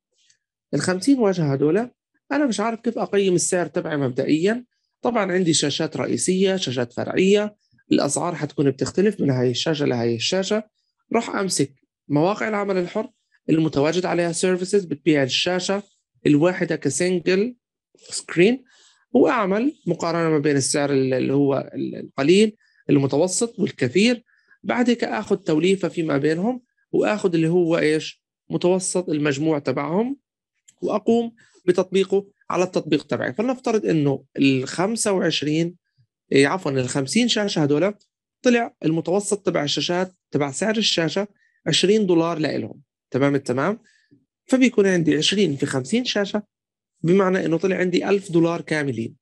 [0.74, 1.90] ال 50 واجهة هذول
[2.32, 4.64] أنا مش عارف كيف أقيم السعر تبعي مبدئيا.
[5.02, 7.56] طبعا عندي شاشات رئيسية شاشات فرعية.
[7.92, 10.62] الأسعار حتكون بتختلف من هاي الشاشة لهي الشاشة.
[11.14, 11.74] راح أمسك
[12.08, 13.10] مواقع العمل الحر
[13.50, 15.82] المتواجد عليها services بتبيع الشاشة
[16.26, 17.56] الواحدة ك single
[17.96, 18.64] screen
[19.16, 22.56] واعمل مقارنة ما بين السعر اللي هو القليل
[22.90, 24.24] المتوسط والكثير.
[24.62, 30.16] بعد هيك اخذ توليفة فيما بينهم واخذ اللي هو إيش؟ متوسط المجموع تبعهم
[30.82, 31.34] وأقوم
[31.66, 33.32] بتطبيقه على التطبيق تبعي.
[33.32, 35.74] فلنفترض إنه ال 25
[36.32, 37.94] إيه عفوا ال 50 شاشة هدول
[38.42, 41.28] طلع المتوسط تبع الشاشات تبع سعر الشاشة
[41.66, 42.80] 20 دولار لإلهم.
[43.10, 43.78] تمام التمام؟
[44.46, 46.42] فبيكون عندي 20 في 50 شاشة
[47.06, 49.14] بمعنى إنه طلع عندي 1000 دولار كاملين.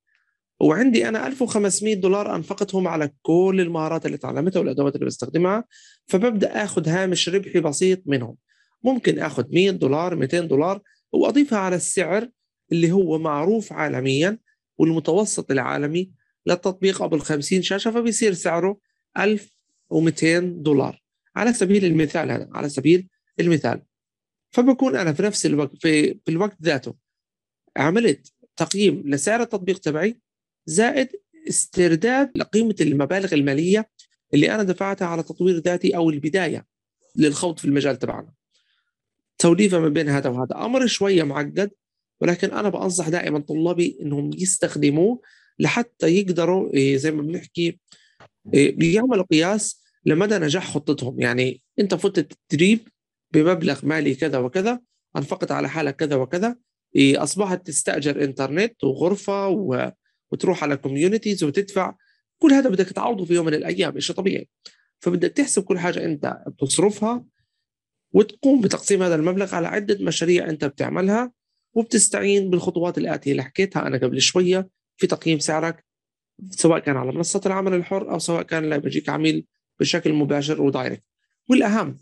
[0.60, 5.64] وعندي أنا 1500 دولار أنفقتهم على كل المهارات اللي تعلمتها والأدوات اللي بستخدمها
[6.06, 8.36] فببدأ آخذ هامش ربحي بسيط منهم.
[8.84, 10.80] ممكن آخذ 100 دولار 200 دولار
[11.12, 12.28] وأضيفها على السعر
[12.72, 14.38] اللي هو معروف عالميا
[14.78, 16.10] والمتوسط العالمي
[16.46, 18.78] للتطبيق قبل 50 شاشة فبيصير سعره
[19.18, 21.02] 1200 دولار.
[21.36, 23.08] على سبيل المثال هذا على سبيل
[23.40, 23.82] المثال.
[24.50, 27.03] فبكون أنا في نفس الوقت في, في الوقت ذاته.
[27.76, 30.20] عملت تقييم لسعر التطبيق تبعي
[30.66, 31.08] زائد
[31.48, 33.90] استرداد لقيمة المبالغ المالية
[34.34, 36.66] اللي أنا دفعتها على تطوير ذاتي أو البداية
[37.16, 38.32] للخوض في المجال تبعنا.
[39.38, 41.70] توليفة ما بين هذا وهذا أمر شوية معقد
[42.20, 45.20] ولكن أنا بنصح دائما طلابي إنهم يستخدموه
[45.58, 47.78] لحتى يقدروا إيه، زي ما بنحكي
[48.54, 52.88] إيه، يعملوا قياس لمدى نجاح خطتهم يعني أنت فوت التدريب
[53.32, 54.80] بمبلغ مالي كذا وكذا
[55.16, 56.56] انفقت على حالك كذا وكذا
[56.96, 59.92] أصبحت تستأجر إنترنت وغرفة و...
[60.32, 61.94] وتروح على communities وتدفع.
[62.38, 64.48] كل هذا بدك تعوضه في يوم من الأيام شيء طبيعي.
[65.00, 67.24] فبدك تحسب كل حاجة أنت بتصرفها
[68.12, 71.32] وتقوم بتقسيم هذا المبلغ على عدة مشاريع أنت بتعملها
[71.74, 75.84] وبتستعين بالخطوات الآتية اللي حكيتها أنا قبل شوية في تقييم سعرك
[76.50, 79.46] سواء كان على منصة العمل الحر أو سواء كان لا بيجيك عميل
[79.80, 81.04] بشكل مباشر و direct
[81.50, 81.98] والأهم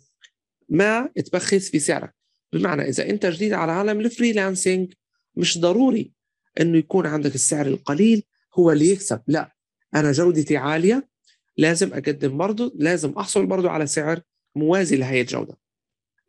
[0.68, 2.14] ما تبخس في سعرك.
[2.52, 4.92] بمعنى إذا أنت جديد على عالم ال freelancing
[5.36, 6.12] مش ضروري
[6.60, 8.22] إنه يكون عندك السعر القليل
[8.54, 9.20] هو اللي يكسب.
[9.26, 9.56] لا
[9.94, 11.08] أنا جودتي عالية
[11.56, 14.20] لازم أقدم برضه لازم أحصل برضه على سعر
[14.54, 15.58] موازي لهي الجودة.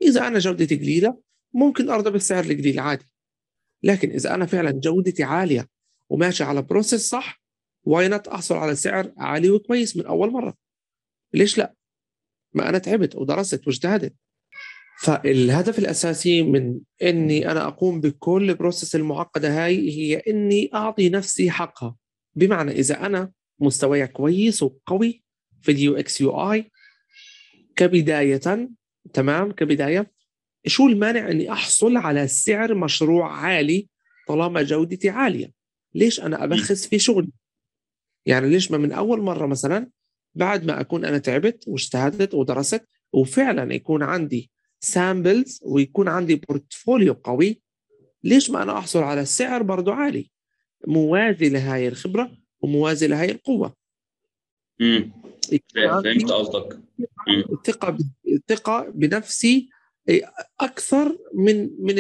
[0.02, 1.22] إذا أنا جودتي قليلة
[1.54, 3.06] ممكن أرضى بالسعر القليل عادي.
[3.84, 5.70] لكن إذا أنا فعلا جودتي عالية
[6.10, 7.44] وماشي على process صح
[7.84, 10.58] why not أحصل على سعر عالي وكويس من أول مرة؟
[11.34, 11.76] ليش لا؟
[12.54, 14.16] ما أنا تعبت ودرست واجتهدت.
[15.04, 21.52] فالهدف الأساسي من إني أنا أقوم بكل ال process المعقدة هاي هي إني أعطي نفسي
[21.52, 21.96] حقها.
[22.36, 25.24] بمعنى إذا أنا مستواي كويس وقوي
[25.62, 26.72] في ال UX UI
[27.76, 28.70] كبداية
[29.14, 30.12] تمام؟ كبداية
[30.68, 33.88] شو المانع إني أحصل على سعر مشروع عالي
[34.28, 35.52] طالما جودتي عالية؟
[35.96, 37.32] ليش أنا أبخس في شغلي؟
[38.26, 39.90] يعني ليش ما من أول مرة مثلا
[40.36, 44.53] بعد ما أكون أنا تعبت واجتهدت ودرست وفعلا يكون عندي
[44.84, 47.62] samples ويكون عندي portfolio قوي.
[48.24, 50.32] ليش ما أنا أحصل على سعر برضه عالي؟
[50.88, 53.76] موازي لهاي الخبرة وموازي لهاي القوة.
[54.82, 55.12] امم
[55.76, 56.80] فهمت قصدك.
[57.52, 59.70] الثقه الثقه بنفسي
[60.60, 61.96] أكثر من من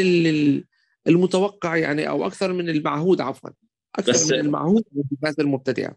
[1.07, 3.49] المتوقع يعني أو أكثر من المعهود عفوا.
[3.95, 4.83] أكثر بس من المعهود
[5.35, 5.95] في المبتدئه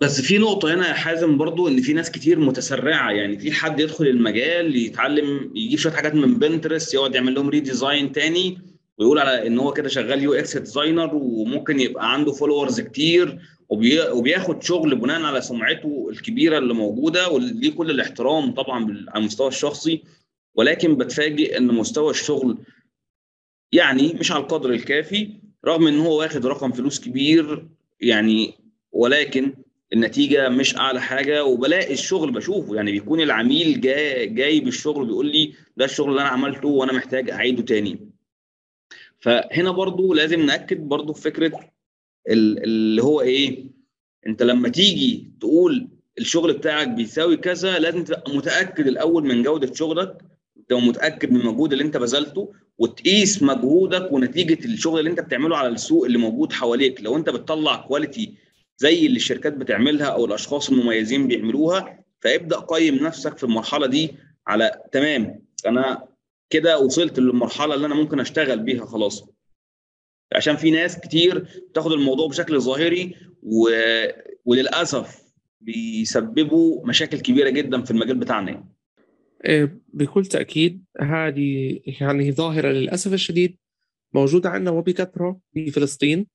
[0.00, 3.10] بس في نقطة هنا يا حازم برضو إن في ناس كتير متسرعة.
[3.10, 8.12] يعني في حد يدخل المجال يتعلم يجيب شوية حاجات من بنترست يقعد يعمل لهم redesign
[8.12, 8.58] تاني
[8.98, 13.38] ويقول على إن هو كده شغال UX designer وممكن يبقى عنده followers كتير
[14.12, 20.02] وبياخد شغل بناء على سمعته الكبيرة اللي موجودة وليه كل الاحترام طبعا على المستوى الشخصي.
[20.54, 22.58] ولكن بتفاجئ إن مستوى الشغل
[23.72, 25.30] يعني مش على القدر الكافي
[25.66, 27.68] رغم إن هو واخد رقم فلوس كبير
[28.00, 28.54] يعني
[28.92, 29.54] ولكن
[29.92, 32.76] النتيجة مش أعلى حاجة وبلاقي الشغل بشوفه.
[32.76, 37.30] يعني بيكون العميل جاي جاي بالشغل بيقول لي ده الشغل اللي أنا عملته وأنا محتاج
[37.30, 37.98] أعيده تاني.
[39.20, 41.60] فهنا برضو لازم نأكد برضو في فكرة
[42.28, 43.64] اللي هو إيه
[44.26, 50.18] أنت لما تيجي تقول الشغل بتاعك بيساوي كذا لازم تبقى متأكد الأول من جودة شغلك.
[50.68, 55.68] تبقى متأكد من المجهود اللي أنت بذلته وتقيس مجهودك ونتيجة الشغل اللي أنت بتعمله على
[55.68, 57.02] السوق اللي موجود حواليك.
[57.02, 58.34] لو أنت بتطلع كواليتي
[58.78, 64.14] زي اللي الشركات بتعملها أو الأشخاص المميزين بيعملوها فابدأ قيم نفسك في المرحلة دي
[64.46, 66.08] على تمام أنا
[66.50, 69.24] كده وصلت للمرحلة اللي أنا ممكن أشتغل بيها خلاص
[70.34, 71.38] عشان في ناس كتير
[71.70, 73.68] بتاخد الموضوع بشكل ظاهري و...
[74.44, 75.22] وللأسف
[75.60, 79.80] بيسببوا مشاكل كبيرة جدا في المجال بتاعنا يعني.
[79.88, 83.56] بكل تأكيد هذه يعني ظاهرة للأسف الشديد
[84.14, 86.26] موجودة عندنا وبكثرة في فلسطين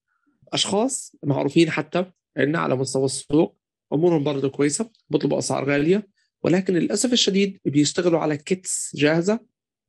[0.54, 2.06] أشخاص معروفين حتى
[2.38, 3.58] عندنا على مستوى السوق
[3.94, 6.08] أمورهم برضه كويسة بيطلبوا أسعار غالية
[6.44, 9.39] ولكن للأسف الشديد بيشتغلوا على kits جاهزة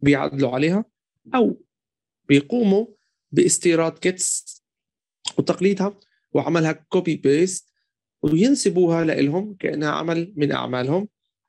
[0.01, 0.85] بيعدلوا عليها
[1.35, 1.63] أو
[2.29, 2.87] بيقوموا
[3.33, 4.63] باستيراد kits
[5.39, 5.99] وتقليدها
[6.33, 7.73] وعملها copy paste
[8.23, 11.09] وينسبوها لهم كأنها عمل من أعمالهم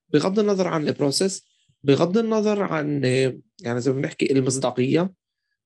[0.10, 1.45] بغض النظر عن ال process
[1.84, 3.03] بغض النظر عن
[3.62, 5.13] يعني زي ما بنحكي المصداقية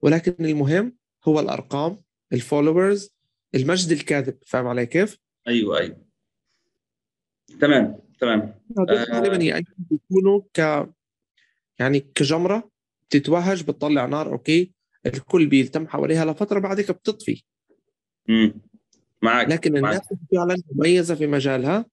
[0.01, 0.95] ولكن المهم
[1.27, 2.01] هو الأرقام
[2.33, 3.16] ال followers
[3.55, 5.97] المجد الكاذب فاهم علي كيف؟ أيوه أيوه.
[7.61, 8.59] تمام تمام.
[8.89, 10.89] غالبا يعني بيكونوا ك
[11.79, 12.71] يعني كجمرة
[13.09, 14.71] بتتوهج بتطلع نار أوكي؟
[15.05, 17.43] الكل بيلتم حواليها لفترة بعدك بتطفي.
[18.29, 18.53] امم
[19.21, 19.93] معك لكن معك.
[19.93, 21.85] الناس فعلا مميزة في مجالها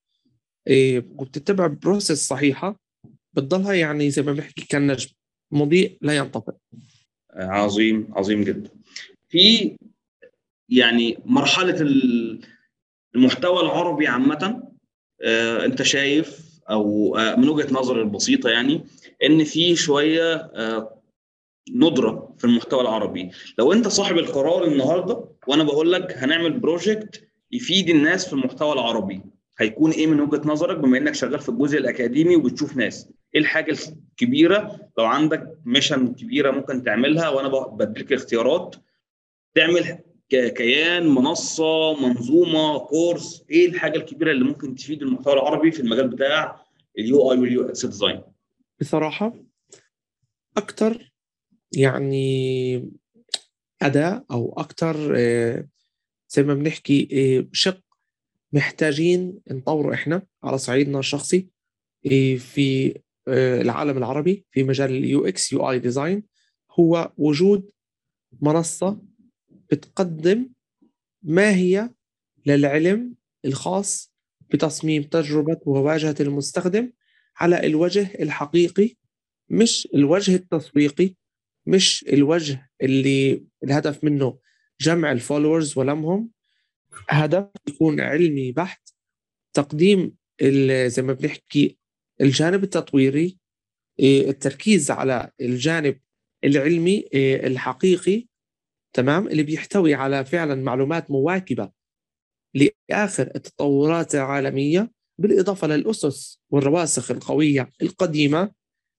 [0.67, 2.81] إيه وبتتبع process صحيحة
[3.33, 5.11] بتضلها يعني زي ما بنحكي كالنجم
[5.51, 6.53] مضيء لا ينطفئ.
[7.35, 8.71] عظيم عظيم جدا.
[9.29, 9.77] في
[10.69, 11.77] يعني مرحلة
[13.15, 14.63] المحتوى العربي عامة
[15.23, 18.85] آه، انت شايف أو آه، من وجهة نظري البسيطة يعني
[19.25, 21.01] ان في شوية آه،
[21.75, 23.31] ندرة في المحتوى العربي.
[23.59, 29.21] لو انت صاحب القرار النهارده وأنا بقول لك هنعمل بروجكت يفيد الناس في المحتوى العربي
[29.59, 33.77] هيكون إيه من وجهة نظرك بما انك شغال في الجزء الأكاديمي وبتشوف ناس؟ إيه الحاجة
[34.13, 38.77] الكبيرة لو عندك mission كبيرة ممكن تعملها وأنا بديك اختيارات
[39.55, 39.99] تعمل
[40.31, 46.65] كيان منصة منظومة كورس إيه الحاجة الكبيرة اللي ممكن تفيد المحتوى العربي في المجال بتاع
[46.99, 48.23] ال UI وال UX design
[48.81, 49.35] بصراحة
[50.57, 51.13] أكثر
[51.77, 52.77] يعني
[53.83, 55.69] أداة أو أكثر آه،
[56.29, 57.81] زي ما بنحكي آه، شق
[58.53, 61.49] محتاجين نطوره إحنا على صعيدنا الشخصي
[62.07, 66.23] آه، في العالم العربي في مجال ال UX UI design
[66.71, 67.71] هو وجود
[68.41, 69.01] منصة
[69.71, 70.49] بتقدم
[71.23, 71.91] ما هي
[72.47, 74.13] للعلم الخاص
[74.51, 76.93] بتصميم تجربة وواجهة المستخدم
[77.37, 78.97] على الوجه الحقيقي
[79.49, 81.15] مش الوجه التسويقي
[81.67, 84.39] مش الوجه اللي الهدف منه
[84.81, 86.31] جمع الفولورز ولمهم.
[87.09, 88.89] هدف يكون علمي بحت
[89.53, 90.17] تقديم
[90.87, 91.79] زي ما بنحكي
[92.21, 93.39] الجانب التطويري
[93.99, 96.01] إيه، التركيز على الجانب
[96.45, 98.27] العلمي إيه، الحقيقي
[98.95, 101.71] تمام؟ اللي بيحتوي على فعلا معلومات مواكبة
[102.55, 108.53] لآخر التطورات العالمية بالإضافة للأسس والرواسخ القوية القديمة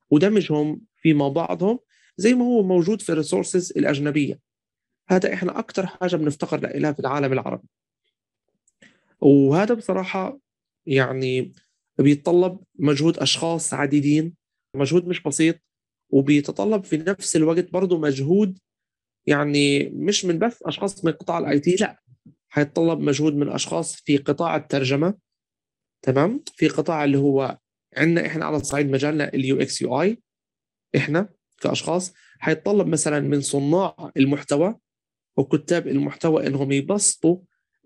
[0.09, 1.79] ودمجهم فيما بعضهم
[2.17, 4.39] زي ما هو موجود في ال resources الأجنبية.
[5.09, 7.67] هذا إحنا أكثر حاجة بنفتقر لها في العالم العربي.
[9.21, 10.39] وهذا بصراحة
[10.85, 11.53] يعني
[11.97, 14.33] بيتطلب مجهود أشخاص عديدين
[14.75, 15.55] مجهود مش بسيط
[16.09, 18.59] وبيتطلب في نفس الوقت برضه مجهود
[19.27, 22.01] يعني مش من بس أشخاص من قطاع ال IT لا.
[22.49, 25.13] حيتطلب مجهود من أشخاص في قطاع الترجمة
[26.01, 27.57] تمام؟ في قطاع اللي هو
[27.97, 30.21] عندنا إحنا على صعيد مجالنا ال UX UI
[30.95, 31.29] إحنا
[31.61, 32.13] كأشخاص.
[32.39, 34.75] حيتطلب مثلا من صناع المحتوى
[35.37, 37.37] وكتاب المحتوى إنهم يبسطوا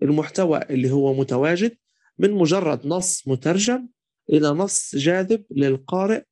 [0.02, 1.76] المحتوى اللي هو متواجد
[2.18, 3.88] من مجرد نص مترجم
[4.30, 6.22] إلى نص جاذب للقارئ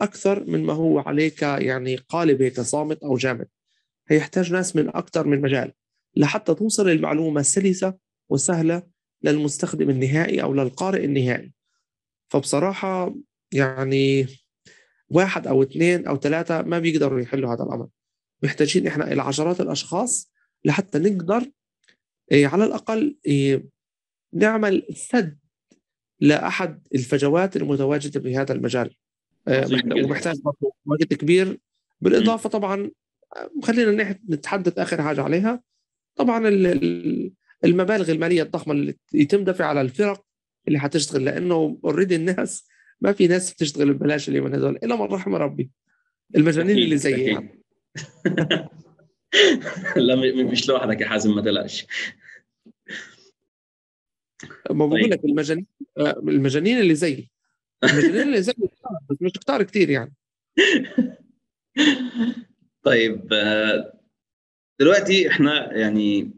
[0.00, 3.48] أكثر من ما هو عليك يعني قالب هيك صامت أو جامد.
[4.08, 5.72] هيحتاج ناس من أكثر من مجال
[6.16, 7.94] لحتى توصل المعلومة سلسة
[8.28, 8.82] وسهلة
[9.22, 11.52] للمستخدم النهائي أو للقارئ النهائي.
[12.28, 13.14] فبصراحة
[13.52, 14.26] يعني
[15.08, 17.88] واحد أو اثنين أو ثلاثة ما بيقدروا يحلوا هذا الأمر.
[18.42, 20.32] محتاجين إحنا إلى عشرات الأشخاص
[20.64, 21.50] لحتى نقدر
[22.32, 23.68] إيه على الأقل إيه
[24.32, 25.38] نعمل سد
[26.20, 28.96] لأحد الفجوات المتواجدة في هذا المجال.
[29.48, 30.36] إيه ومحتاج
[30.86, 31.60] وقت كبير
[32.00, 32.90] بالإضافة طبعا
[33.62, 35.62] خلينا نتحدث آخر حاجة عليها.
[36.16, 36.48] طبعا
[37.64, 40.24] المبالغ المالية الضخمة اللي يتم دفع على الفرق
[40.68, 42.68] اللي حتشتغل لأنه اوريدي الناس
[43.00, 45.70] ما في ناس بتشتغل ببلاش اليومين هذول إلا من رحم ربي.
[46.36, 47.62] المجانين اللي زي يعني
[49.96, 51.86] لا مش لوحدك يا حازم ما تقلقش.
[54.70, 55.12] ما بقول طيب.
[55.12, 55.66] لك المجانين
[55.98, 57.28] المجانين اللي زي
[57.84, 58.52] المجانين اللي زي
[59.10, 60.14] بس مش كتار كثير يعني.
[62.88, 63.92] طيب آه،
[64.80, 66.30] دلوقتي إحنا يعني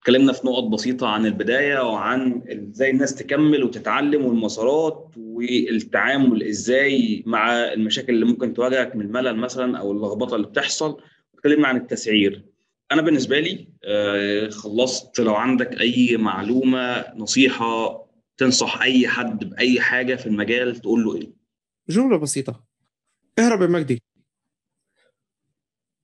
[0.00, 7.52] اتكلمنا في نقط بسيطة عن البداية وعن إزاي الناس تكمل وتتعلم والمسارات والتعامل إزاي مع
[7.72, 11.02] المشاكل اللي ممكن تواجهك من الملل مثلا أو اللخبطة اللي بتحصل.
[11.34, 12.44] اتكلمنا عن التسعير.
[12.92, 20.14] أنا بالنسبة لي آه، خلصت لو عندك أي معلومة نصيحة تنصح أي حد بأي حاجة
[20.14, 21.32] في المجال تقول له إيه؟
[21.88, 22.64] جملة بسيطة.
[23.38, 24.02] اهرب يا مجدي.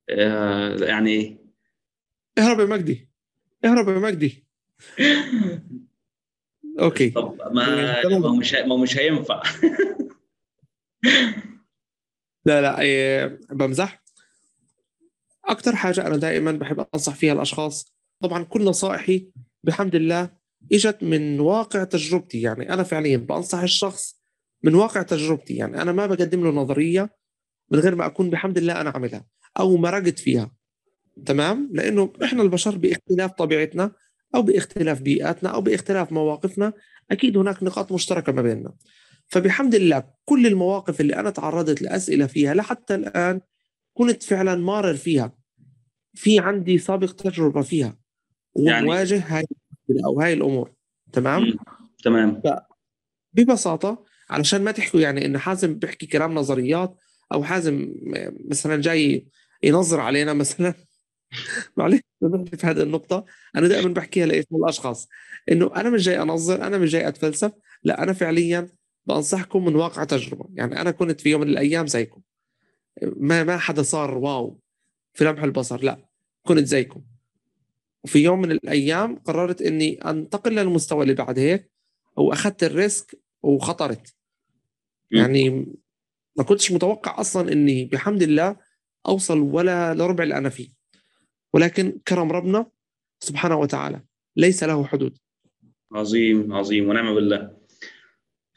[0.09, 1.39] يعني إيه؟
[2.39, 3.09] اهرب يا مجدي.
[3.65, 4.47] اهرب يا مجدي.
[6.81, 7.11] أوكي.
[7.11, 9.43] طب ما ما مش ما مش هينفع.
[12.45, 14.03] لا لا إيه، بمزح.
[15.45, 19.31] أكثر حاجة أنا دائما بحب أنصح فيها الأشخاص طبعا كل نصائحي
[19.65, 20.31] بحمد الله
[20.73, 22.43] إجت من واقع تجربتي.
[22.43, 24.21] يعني أنا فعليا بنصح الشخص
[24.63, 25.57] من واقع تجربتي.
[25.57, 27.17] يعني أنا ما بقدم له نظرية
[27.71, 29.27] من غير ما أكون بحمد الله أنا عاملها.
[29.59, 30.53] أو مرقت فيها.
[31.27, 33.93] تمام؟ لأنه إحنا البشر باختلاف طبيعتنا
[34.35, 36.73] أو باختلاف بيئاتنا أو باختلاف مواقفنا
[37.11, 38.75] أكيد هناك نقاط مشتركة ما بيننا.
[39.27, 43.41] فبحمد الله كل المواقف اللي أنا تعرضت لأسئلة فيها لحتى الآن
[43.95, 45.33] كنت فعلا مارر فيها.
[46.15, 47.99] في عندي سابق تجربة فيها.
[48.57, 49.45] يعني؟ ومواجه هاي
[50.05, 50.73] أو هاي الأمور.
[51.13, 51.59] تمام؟ مم.
[52.05, 52.43] تمام.
[53.33, 57.01] ببساطة علشان ما تحكوا يعني انه حازم بيحكي كلام نظريات
[57.33, 57.95] أو حازم
[58.51, 59.27] مثلا جاي
[59.67, 60.75] ينظر علينا مثلا.
[61.77, 62.01] معلش
[62.55, 63.25] في هذه النقطة.
[63.57, 65.09] أنا دائما بحكيها لإيش؟ الأشخاص
[65.51, 67.53] إنه أنا مش جاي أنظر أنا مش جاي أتفلسف.
[67.83, 68.69] لا أنا فعليا
[69.07, 70.49] بنصحكم من واقع تجربة.
[70.55, 72.21] يعني أنا كنت في يوم من الأيام زيكم.
[73.03, 74.61] ما ما حدا صار wow
[75.15, 75.83] في لمح البصر.
[75.83, 76.09] لا
[76.43, 77.03] كنت زيكم.
[78.05, 81.71] وفي يوم من الأيام قررت إني أنتقل للمستوى اللي بعد هيك
[82.17, 84.15] وأخذت ال risk وخاطرت.
[85.11, 85.67] يعني
[86.37, 88.57] ما كنتش متوقع أصلا إني بحمد الله
[89.09, 90.69] أوصل ولا لربع اللي أنا فيه.
[91.55, 92.71] ولكن كرم ربنا
[93.21, 94.01] سبحانه وتعالى
[94.37, 95.19] ليس له حدود.
[95.93, 97.59] عظيم عظيم ونعم بالله.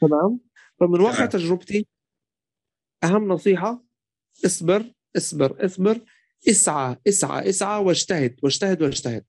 [0.00, 0.40] تمام؟
[0.80, 1.26] فمن واقع.
[1.26, 1.86] تجربتي
[3.04, 3.84] أهم نصيحة
[4.46, 6.00] اصبر اصبر اصبر
[6.48, 9.24] اسعى اسعى اسعى واجتهد واجتهد واجتهد.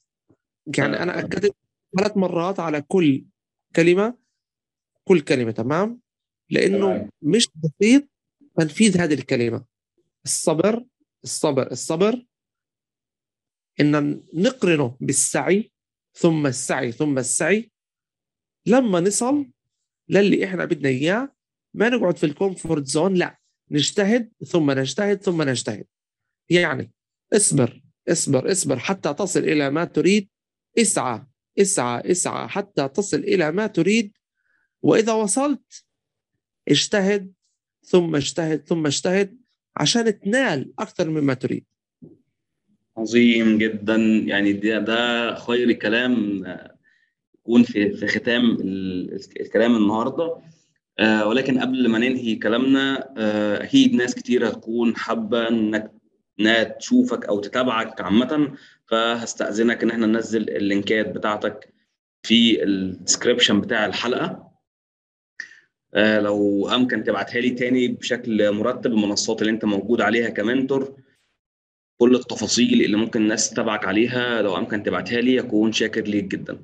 [0.77, 1.55] يعني أنا أكدت
[1.97, 3.25] ثلاث مرات على كل
[3.75, 4.17] كلمة
[5.03, 6.01] كل كلمة تمام؟
[6.49, 7.09] لأنه.
[7.21, 8.03] مش بسيط
[8.57, 9.65] تنفيذ هذه الكلمة.
[10.25, 10.85] الصبر
[11.23, 12.25] الصبر الصبر
[13.79, 15.71] إن نقرنه بالسعي
[16.13, 17.71] ثم السعي ثم السعي.
[18.65, 19.51] لما نصل
[20.09, 21.35] للي إحنا بدنا إياه
[21.73, 23.39] ما نقعد في ال comfort zone لا
[23.71, 25.87] نجتهد ثم نجتهد ثم نجتهد.
[26.49, 26.93] يعني
[27.33, 30.29] اصبر اصبر اصبر حتى تصل إلى ما تريد.
[30.79, 31.25] اسعى
[31.59, 34.17] اسعى اسعى حتى تصل إلى ما تريد.
[34.81, 35.85] وإذا وصلت
[36.67, 37.33] اجتهد
[37.83, 39.40] ثم اجتهد ثم اجتهد.
[39.77, 41.63] عشان تنال أكثر مما تريد.
[42.97, 43.95] عظيم جدا.
[44.25, 46.75] يعني ده, ده خير كلام آه،
[47.39, 50.37] يكون في في ختام ال- الكلام النهارده.
[50.99, 55.91] آه، ولكن قبل ما ننهي كلامنا آه، أكيد ناس كتير هتكون حابة إنك
[56.39, 58.51] إنها تشوفك أو تتابعك عامة.
[58.85, 61.73] فهستأذنك إن إحنا ننزل اللينكات بتاعتك
[62.23, 64.50] في ال description بتاع الحلقة.
[65.95, 70.95] لو امكن تبعتها لي تاني بشكل مرتب المنصات اللي انت موجود عليها ك mentor
[72.01, 76.63] كل التفاصيل اللي ممكن الناس تتابعك عليها لو امكن تبعتها لي اكون شاكر ليك جدا.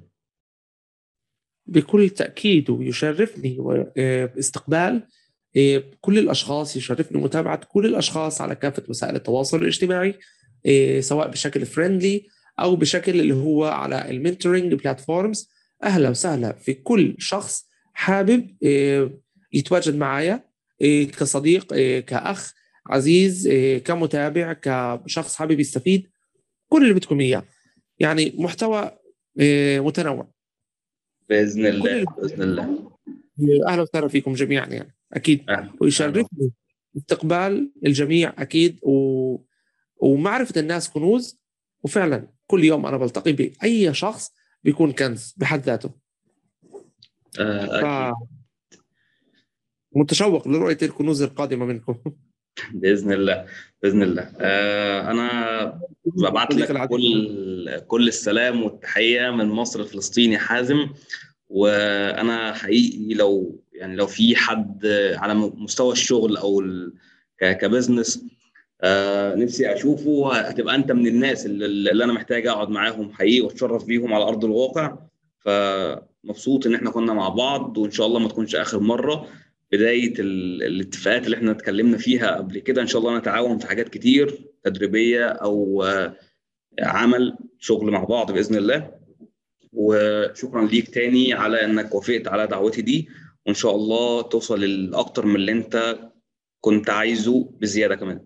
[1.66, 4.34] بكل تأكيد ويشرفني و- آه،
[5.58, 10.20] آه، كل الأشخاص يشرفني متابعة كل الأشخاص على كافة وسائل التواصل الاجتماعي
[10.66, 12.28] آه، سواء بشكل friendly
[12.60, 15.50] أو بشكل اللي هو على ال mentoring platforms
[15.84, 17.67] أهلا وسهلا في كل شخص
[17.98, 19.10] حابب آه،
[19.54, 20.44] يتواجد معايا
[20.82, 22.54] آه، كصديق آه، كأخ
[22.88, 23.50] عزيز
[23.86, 26.08] كمتابع كشخص حابب يستفيد
[26.70, 27.44] كل اللي بدكم إياه.
[28.00, 28.92] يعني محتوى
[29.80, 30.32] متنوع.
[31.30, 32.92] بإذن الله بإذن الله.
[33.68, 35.46] أهلا وسهلا فيكم جميعا يعني أكيد.
[35.82, 36.52] ويشرفني
[36.98, 38.80] استقبال الجميع أكيد.
[38.84, 39.38] و...
[39.98, 41.42] ومعرفة الناس كنوز.
[41.84, 44.32] وفعلا كل يوم أنا بلتقي بأي شخص
[44.64, 46.07] بيكون كنز بحد ذاته.
[47.40, 48.16] آه، ف...
[49.96, 51.98] متشوق لرؤية الكنوز القادمة منكم.
[52.74, 53.46] بإذن الله
[53.84, 54.32] بإذن الله.
[54.40, 56.90] آه، أنا ببعت لك.
[56.90, 60.90] كل كل السلام والتحية من مصر فلسطين يا حازم.
[61.50, 66.64] وأنا حقيقي لو يعني لو في حد على مستوى الشغل أو
[67.40, 68.26] كبزنس
[68.82, 73.86] آه، نفسي أشوفه هتبقى أنت من الناس اللي, اللي أنا محتاج أقعد معاهم حقيقي وأتشرف
[73.86, 74.98] بيهم على أرض الواقع.
[76.24, 79.28] فمبسوط إن إحنا كنا مع بعض وإن شاء الله ما تكونش آخر مرة.
[79.72, 83.90] بداية ال- الاتفاقات اللي إحنا اتكلمنا فيها قبل كده إن شاء الله نتعاون في حاجات
[83.90, 85.86] كتير تدريبية أو
[86.82, 88.92] عمل شغل مع بعض بإذن الله.
[89.74, 93.10] وشكرا ليك تاني على إنك وافقت على دعوتي دي.
[93.46, 96.00] وإن شاء الله توصل لأكتر من اللي أنت
[96.62, 98.26] كنت عايزه بزيادة كمان.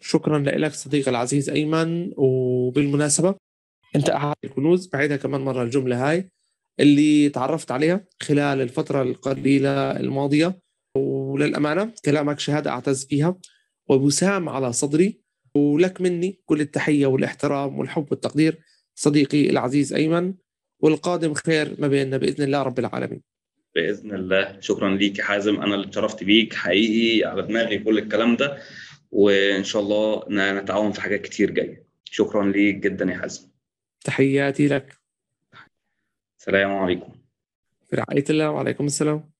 [0.00, 2.12] شكرا لك صديقي العزيز أيمن.
[2.16, 3.34] وبالمناسبة
[3.96, 6.28] أنت أحد الكنوز بعيدها كمان مرة الجملة هاي.
[6.80, 10.58] اللي تعرفت عليها خلال الفترة القليلة الماضية.
[10.96, 13.38] وللأمانة كلامك شهادة أعتز فيها.
[13.88, 15.20] ووسام على صدري.
[15.54, 18.58] ولك مني كل التحية والاحترام والحب والتقدير
[18.94, 20.34] صديقي العزيز أيمن.
[20.80, 23.22] والقادم خير ما بيننا بإذن الله رب العالمين.
[23.74, 24.60] بإذن الله.
[24.60, 25.56] شكرا ليك يا حازم.
[25.56, 28.58] أنا اللي اتشرفت بيك حقيقي على دماغي كل الكلام ده.
[29.10, 30.24] وإن شاء الله
[30.60, 31.86] نتعاون في حاجات كتير جاية.
[32.04, 33.50] شكرا ليك جدا يا حازم.
[34.04, 35.01] تحياتي لك.
[36.44, 37.12] سلام عليكم.
[37.88, 39.31] في رعاية الله وعليكم السلام.